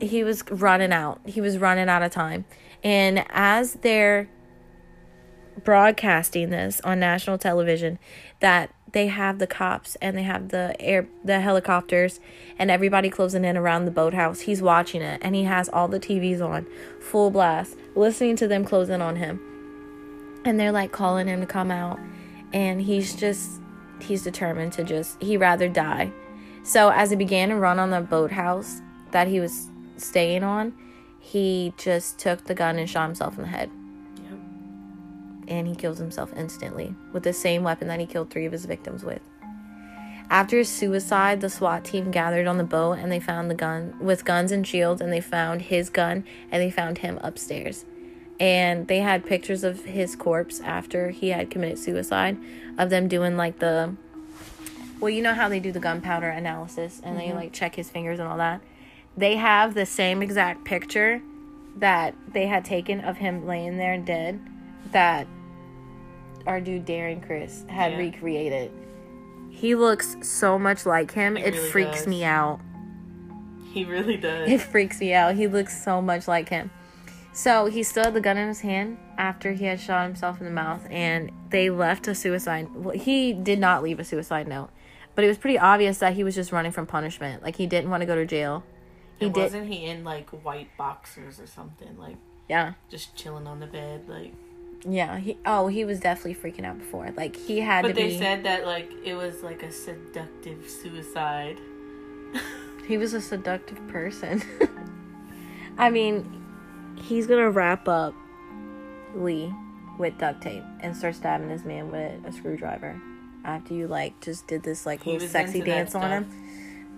he 0.00 0.22
was 0.22 0.44
running 0.50 0.92
out. 0.92 1.20
He 1.24 1.40
was 1.40 1.58
running 1.58 1.88
out 1.88 2.02
of 2.02 2.12
time. 2.12 2.44
And 2.84 3.24
as 3.30 3.74
they're 3.74 4.28
broadcasting 5.64 6.50
this 6.50 6.80
on 6.82 7.00
national 7.00 7.38
television 7.38 7.98
that 8.40 8.70
they 8.92 9.08
have 9.08 9.38
the 9.38 9.46
cops 9.46 9.96
and 9.96 10.16
they 10.16 10.22
have 10.22 10.48
the 10.48 10.74
air 10.80 11.08
the 11.24 11.40
helicopters 11.40 12.20
and 12.58 12.70
everybody 12.70 13.10
closing 13.10 13.44
in 13.44 13.56
around 13.56 13.84
the 13.84 13.90
boathouse. 13.90 14.40
He's 14.40 14.62
watching 14.62 15.02
it 15.02 15.20
and 15.22 15.34
he 15.34 15.44
has 15.44 15.68
all 15.68 15.88
the 15.88 16.00
TVs 16.00 16.40
on 16.40 16.66
full 17.00 17.30
blast 17.30 17.76
listening 17.94 18.36
to 18.36 18.48
them 18.48 18.64
close 18.64 18.88
in 18.88 19.02
on 19.02 19.16
him. 19.16 19.40
And 20.44 20.58
they're 20.58 20.72
like 20.72 20.92
calling 20.92 21.26
him 21.26 21.40
to 21.40 21.46
come 21.46 21.70
out 21.70 21.98
and 22.52 22.80
he's 22.80 23.14
just 23.14 23.60
he's 24.00 24.22
determined 24.22 24.72
to 24.74 24.84
just 24.84 25.20
he 25.22 25.36
rather 25.36 25.68
die. 25.68 26.12
So 26.62 26.90
as 26.90 27.10
he 27.10 27.16
began 27.16 27.50
to 27.50 27.56
run 27.56 27.78
on 27.78 27.90
the 27.90 28.00
boathouse 28.00 28.80
that 29.10 29.28
he 29.28 29.40
was 29.40 29.68
staying 29.96 30.44
on 30.44 30.72
he 31.20 31.74
just 31.76 32.18
took 32.18 32.44
the 32.44 32.54
gun 32.54 32.78
and 32.78 32.88
shot 32.88 33.06
himself 33.06 33.36
in 33.36 33.42
the 33.42 33.48
head. 33.48 33.70
And 35.48 35.66
he 35.66 35.74
kills 35.74 35.98
himself 35.98 36.32
instantly 36.36 36.94
with 37.12 37.22
the 37.22 37.32
same 37.32 37.64
weapon 37.64 37.88
that 37.88 38.00
he 38.00 38.06
killed 38.06 38.30
three 38.30 38.46
of 38.46 38.52
his 38.52 38.66
victims 38.66 39.02
with. 39.02 39.20
After 40.30 40.58
his 40.58 40.68
suicide, 40.68 41.40
the 41.40 41.48
SWAT 41.48 41.84
team 41.84 42.10
gathered 42.10 42.46
on 42.46 42.58
the 42.58 42.64
boat 42.64 42.98
and 42.98 43.10
they 43.10 43.20
found 43.20 43.50
the 43.50 43.54
gun 43.54 43.96
with 43.98 44.26
guns 44.26 44.52
and 44.52 44.66
shields 44.66 45.00
and 45.00 45.10
they 45.10 45.22
found 45.22 45.62
his 45.62 45.88
gun 45.88 46.24
and 46.50 46.62
they 46.62 46.70
found 46.70 46.98
him 46.98 47.18
upstairs. 47.22 47.86
And 48.38 48.86
they 48.88 48.98
had 48.98 49.24
pictures 49.24 49.64
of 49.64 49.84
his 49.84 50.14
corpse 50.14 50.60
after 50.60 51.10
he 51.10 51.30
had 51.30 51.50
committed 51.50 51.78
suicide 51.78 52.36
of 52.76 52.90
them 52.90 53.08
doing 53.08 53.36
like 53.36 53.58
the 53.58 53.96
well, 55.00 55.10
you 55.10 55.22
know 55.22 55.34
how 55.34 55.48
they 55.48 55.60
do 55.60 55.70
the 55.70 55.80
gunpowder 55.80 56.28
analysis 56.28 57.00
and 57.04 57.18
they 57.18 57.28
mm-hmm. 57.28 57.36
like 57.36 57.52
check 57.52 57.76
his 57.76 57.88
fingers 57.88 58.18
and 58.18 58.28
all 58.28 58.38
that. 58.38 58.60
They 59.16 59.36
have 59.36 59.74
the 59.74 59.86
same 59.86 60.22
exact 60.22 60.64
picture 60.64 61.22
that 61.76 62.14
they 62.32 62.46
had 62.46 62.64
taken 62.64 63.00
of 63.00 63.16
him 63.16 63.46
laying 63.46 63.78
there 63.78 63.96
dead 63.96 64.40
that 64.90 65.26
our 66.48 66.60
dude 66.60 66.86
Darren 66.86 67.24
Criss 67.24 67.64
had 67.68 67.92
Yeah. 67.92 67.98
recreated. 67.98 68.70
He 69.50 69.74
looks 69.74 70.16
so 70.22 70.58
much 70.58 70.86
like 70.86 71.12
him. 71.12 71.36
He 71.36 71.42
it 71.42 71.54
really 71.54 71.70
freaks 71.70 71.98
does. 71.98 72.06
me 72.06 72.24
out. 72.24 72.60
He 73.72 73.84
really 73.84 74.16
does. 74.16 74.50
It 74.50 74.60
freaks 74.60 75.00
me 75.00 75.12
out. 75.12 75.34
He 75.34 75.46
looks 75.46 75.82
so 75.84 76.00
much 76.00 76.26
like 76.26 76.48
him. 76.48 76.70
So 77.32 77.66
he 77.66 77.82
still 77.82 78.04
had 78.04 78.14
the 78.14 78.20
gun 78.20 78.36
in 78.36 78.48
his 78.48 78.60
hand 78.60 78.98
after 79.16 79.52
he 79.52 79.66
had 79.66 79.78
shot 79.78 80.04
himself 80.04 80.40
in 80.40 80.46
the 80.46 80.50
mouth, 80.52 80.84
and 80.90 81.30
they 81.50 81.70
left 81.70 82.08
a 82.08 82.14
suicide. 82.14 82.68
Well, 82.74 82.96
he 82.96 83.32
did 83.32 83.58
not 83.60 83.82
leave 83.82 84.00
a 84.00 84.04
suicide 84.04 84.48
note, 84.48 84.70
but 85.14 85.24
it 85.24 85.28
was 85.28 85.38
pretty 85.38 85.58
obvious 85.58 85.98
that 85.98 86.14
he 86.14 86.24
was 86.24 86.34
just 86.34 86.50
running 86.50 86.72
from 86.72 86.86
punishment. 86.86 87.42
Like 87.42 87.56
he 87.56 87.66
didn't 87.66 87.90
want 87.90 88.00
to 88.00 88.06
go 88.06 88.16
to 88.16 88.26
jail. 88.26 88.64
He 89.18 89.26
And 89.26 89.34
did. 89.34 89.40
Wasn't 89.42 89.68
he 89.68 89.84
in 89.84 90.02
like 90.02 90.30
white 90.30 90.70
boxers 90.76 91.38
or 91.38 91.46
something? 91.46 91.96
Like 91.98 92.16
Yeah, 92.48 92.72
just 92.88 93.14
chilling 93.16 93.46
on 93.46 93.60
the 93.60 93.66
bed, 93.66 94.08
like. 94.08 94.32
Yeah. 94.84 95.18
He 95.18 95.36
oh, 95.46 95.68
he 95.68 95.84
was 95.84 96.00
definitely 96.00 96.34
freaking 96.34 96.64
out 96.64 96.78
before. 96.78 97.12
Like 97.16 97.36
he 97.36 97.60
had 97.60 97.82
But 97.82 97.88
to 97.88 97.94
they 97.94 98.08
be. 98.08 98.18
said 98.18 98.44
that 98.44 98.66
like 98.66 98.90
it 99.04 99.14
was 99.14 99.42
like 99.42 99.62
a 99.62 99.72
seductive 99.72 100.68
suicide. 100.68 101.58
He 102.86 102.96
was 102.96 103.12
a 103.12 103.20
seductive 103.20 103.86
person. 103.88 104.42
I 105.78 105.90
mean, 105.90 106.42
he's 107.02 107.26
gonna 107.26 107.50
wrap 107.50 107.86
up 107.86 108.14
Lee 109.14 109.52
with 109.98 110.16
duct 110.16 110.40
tape 110.40 110.64
and 110.80 110.96
start 110.96 111.14
stabbing 111.14 111.48
this 111.48 111.66
man 111.66 111.90
with 111.90 112.24
a 112.24 112.32
screwdriver 112.32 112.98
after 113.44 113.74
you 113.74 113.88
like 113.88 114.18
just 114.22 114.46
did 114.46 114.62
this 114.62 114.86
like 114.86 115.02
He 115.02 115.12
little 115.12 115.28
sexy 115.28 115.60
dance 115.60 115.94
on 115.94 116.10
him. 116.10 116.30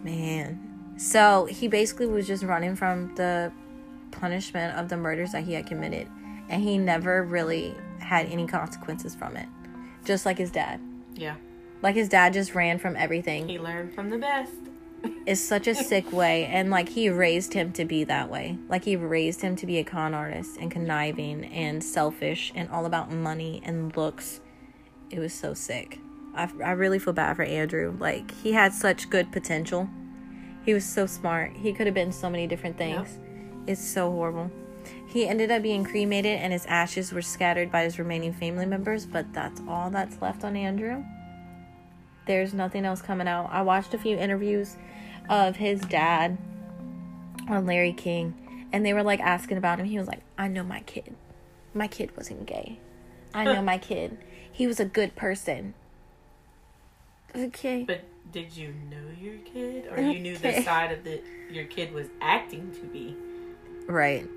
Man. 0.05 0.95
So 0.97 1.47
he 1.47 1.67
basically 1.67 2.07
was 2.07 2.25
just 2.25 2.45
running 2.45 2.77
from 2.77 3.13
the 3.17 3.51
punishment 4.13 4.77
of 4.79 4.89
the 4.91 4.97
murders 4.97 5.33
that 5.33 5.43
he 5.43 5.55
had 5.55 5.67
committed. 5.67 6.07
And 6.51 6.63
he 6.63 6.77
never 6.77 7.23
really 7.23 7.75
had 8.01 8.27
any 8.27 8.47
consequences 8.47 9.15
from 9.15 9.37
it. 9.37 9.49
Just 10.05 10.27
like 10.27 10.37
his 10.37 10.51
dad. 10.51 10.81
Yeah, 11.15 11.37
Like 11.83 11.95
his 11.95 12.09
dad 12.09 12.33
just 12.33 12.55
ran 12.55 12.79
from 12.79 12.97
everything. 12.97 13.49
He 13.49 13.59
learned 13.59 13.95
from 13.95 14.11
the 14.11 14.19
best. 14.19 14.53
it's 15.27 15.41
such 15.41 15.67
a 15.67 15.75
sick 15.75 16.13
way 16.23 16.45
and 16.47 16.71
like 16.71 16.89
he 16.91 17.09
raised 17.09 17.55
him 17.55 17.73
to 17.73 17.85
be 17.85 18.05
that 18.05 18.29
way. 18.31 18.59
Like 18.69 18.85
he 18.85 18.97
raised 18.97 19.41
him 19.43 19.57
to 19.57 19.67
be 19.67 19.79
a 19.79 19.85
con 19.85 20.13
artist 20.15 20.57
and 20.61 20.71
conniving 20.71 21.45
and 21.47 21.83
selfish 21.83 22.53
and 22.55 22.69
all 22.71 22.85
about 22.87 23.11
money 23.13 23.63
and 23.65 23.97
looks. 23.97 24.41
It 25.11 25.19
was 25.19 25.33
so 25.33 25.55
sick. 25.55 25.99
I, 26.35 26.51
I 26.65 26.71
really 26.73 26.99
feel 26.99 27.13
bad 27.13 27.37
for 27.37 27.43
andrew. 27.43 27.97
Like 27.99 28.31
he 28.43 28.53
had 28.53 28.73
such 28.73 29.09
good 29.11 29.31
potential. 29.33 29.89
He 30.65 30.75
was 30.75 30.85
so 30.85 31.07
smart. 31.07 31.53
He 31.57 31.73
could 31.73 31.87
have 31.87 31.95
been 31.95 32.13
so 32.13 32.29
many 32.31 32.47
different 32.47 32.77
things. 32.77 33.19
It's 33.67 33.83
so 33.85 34.11
horrible 34.11 34.51
he 35.07 35.27
ended 35.27 35.51
up 35.51 35.63
being 35.63 35.85
cremated 35.85 36.39
and 36.39 36.53
his 36.53 36.67
ashes 36.67 37.13
were 37.13 37.23
scattered 37.23 37.71
by 37.71 37.83
his 37.83 37.99
remaining 37.99 38.33
family 38.33 38.67
members 38.67 39.07
but 39.07 39.33
that's 39.33 39.61
all 39.69 39.91
that's 39.91 40.21
left 40.23 40.45
on 40.45 40.57
andrew 40.57 41.03
there's 42.27 42.55
nothing 42.55 42.85
else 42.85 43.03
coming 43.03 43.27
out. 43.27 43.49
I 43.51 43.63
watched 43.63 43.93
a 43.93 43.99
few 43.99 44.17
interviews 44.17 44.77
of 45.29 45.57
his 45.57 45.81
dad 45.81 46.39
on 47.49 47.67
Larry 47.67 47.93
King, 47.93 48.69
and 48.73 48.87
they 48.87 48.93
were 48.93 49.03
like 49.03 49.19
asking 49.19 49.57
about 49.57 49.81
him. 49.81 49.87
He 49.87 49.99
was 49.99 50.07
like, 50.07 50.21
I 50.39 50.47
know 50.47 50.63
my 50.63 50.81
kid. 50.81 51.17
My 51.75 51.89
kid 51.89 52.17
wasn't 52.17 52.47
gay. 52.47 52.79
I 53.35 53.45
know 53.45 53.63
my 53.73 53.79
kid. 53.79 54.17
He 54.53 54.69
was 54.69 54.79
a 54.79 54.85
good 54.85 55.17
person. 55.17 55.75
Okay. 57.35 57.83
But 57.85 58.03
did 58.31 58.57
you 58.57 58.75
know 58.91 59.11
your 59.21 59.39
kid, 59.39 59.89
or 59.91 60.01
you 60.01 60.21
knew 60.21 60.35
Okay. 60.37 60.59
the 60.59 60.63
side 60.63 60.93
of 60.93 61.03
the 61.03 61.21
your 61.51 61.65
kid 61.65 61.93
was 61.93 62.07
acting 62.21 62.71
to 62.75 62.83
be? 62.83 63.17
Right. 63.89 64.29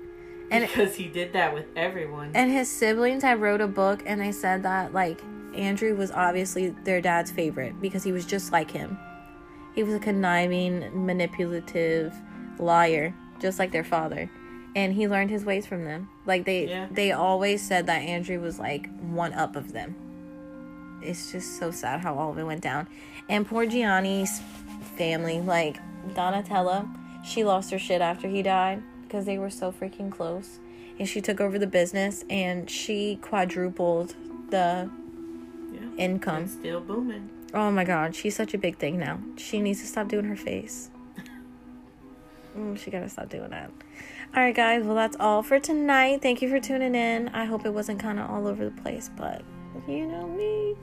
And 0.50 0.64
Because 0.68 0.94
he 0.96 1.08
did 1.08 1.32
that 1.32 1.52
with 1.54 1.66
everyone. 1.76 2.30
and 2.34 2.50
his 2.50 2.68
siblings 2.70 3.22
had 3.22 3.40
wrote 3.40 3.60
a 3.60 3.66
book 3.68 4.02
and 4.06 4.20
they 4.20 4.32
said 4.32 4.62
that 4.62 4.92
like 4.92 5.20
Andrew 5.56 5.94
was 5.94 6.10
obviously 6.10 6.70
their 6.84 7.00
dad's 7.00 7.30
favorite 7.30 7.80
because 7.80 8.02
he 8.02 8.12
was 8.12 8.26
just 8.26 8.52
like 8.52 8.70
him. 8.70 8.98
He 9.74 9.82
was 9.82 9.94
a 9.94 9.98
conniving, 9.98 11.04
manipulative 11.06 12.12
liar, 12.58 13.14
just 13.40 13.58
like 13.58 13.72
their 13.72 13.84
father. 13.84 14.30
And 14.76 14.92
he 14.92 15.06
learned 15.08 15.30
his 15.30 15.44
ways 15.44 15.66
from 15.66 15.84
them. 15.84 16.08
Like 16.26 16.44
they 16.44 16.68
Yeah. 16.68 16.88
they 16.90 17.12
always 17.12 17.66
said 17.66 17.86
that 17.86 17.98
Andrew 18.02 18.40
was 18.40 18.58
like 18.58 18.88
one 19.00 19.32
up 19.32 19.54
of 19.56 19.72
them. 19.72 19.94
It's 21.02 21.30
just 21.32 21.58
so 21.58 21.70
sad 21.70 22.00
how 22.00 22.14
all 22.16 22.30
of 22.30 22.38
it 22.38 22.44
went 22.44 22.60
down. 22.62 22.88
And 23.28 23.46
poor 23.46 23.66
Gianni's 23.66 24.40
family, 24.96 25.40
like 25.40 25.78
Donatella, 26.14 26.88
she 27.24 27.44
lost 27.44 27.70
her 27.70 27.78
shit 27.78 28.00
after 28.00 28.26
he 28.28 28.42
died 28.42 28.82
because 29.14 29.26
they 29.26 29.38
were 29.38 29.50
so 29.50 29.70
freaking 29.70 30.10
close. 30.10 30.58
And 30.98 31.08
she 31.08 31.20
took 31.20 31.40
over 31.40 31.56
the 31.56 31.68
business 31.68 32.24
and 32.28 32.68
she 32.68 33.14
quadrupled 33.22 34.16
the 34.50 34.90
yeah. 35.72 35.80
income. 35.96 36.48
Still 36.48 36.80
booming. 36.80 37.30
Oh 37.54 37.70
my 37.70 37.84
god, 37.84 38.16
she's 38.16 38.34
such 38.34 38.54
a 38.54 38.58
big 38.58 38.76
thing 38.76 38.98
now. 38.98 39.20
She 39.36 39.60
needs 39.60 39.80
to 39.82 39.86
stop 39.86 40.08
doing 40.08 40.24
her 40.24 40.36
face. 40.36 40.90
Mm, 42.56 42.78
she 42.78 42.88
gotta 42.88 43.08
stop 43.08 43.28
doing 43.28 43.50
that. 43.50 43.68
Alright, 44.32 44.54
guys, 44.54 44.84
well, 44.84 44.94
that's 44.94 45.16
all 45.18 45.42
for 45.42 45.58
tonight. 45.58 46.22
Thank 46.22 46.40
you 46.40 46.48
for 46.48 46.60
tuning 46.60 46.94
in. 46.94 47.28
I 47.30 47.46
hope 47.46 47.66
it 47.66 47.70
wasn't 47.70 47.98
kind 47.98 48.20
of 48.20 48.30
all 48.30 48.46
over 48.46 48.64
the 48.64 48.80
place, 48.80 49.10
but 49.16 49.42
you 49.88 50.06
know 50.06 50.28
me. 50.28 50.76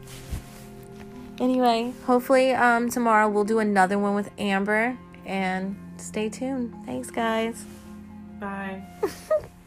Anyway, 1.39 1.93
hopefully 2.05 2.51
um 2.51 2.89
tomorrow 2.89 3.29
we'll 3.29 3.45
do 3.45 3.59
another 3.59 3.97
one 3.97 4.15
with 4.15 4.29
Amber 4.37 4.97
and 5.25 5.77
stay 5.95 6.27
tuned. 6.27 6.73
Thanks 6.85 7.09
guys. 7.09 7.65
Bye. 8.41 8.81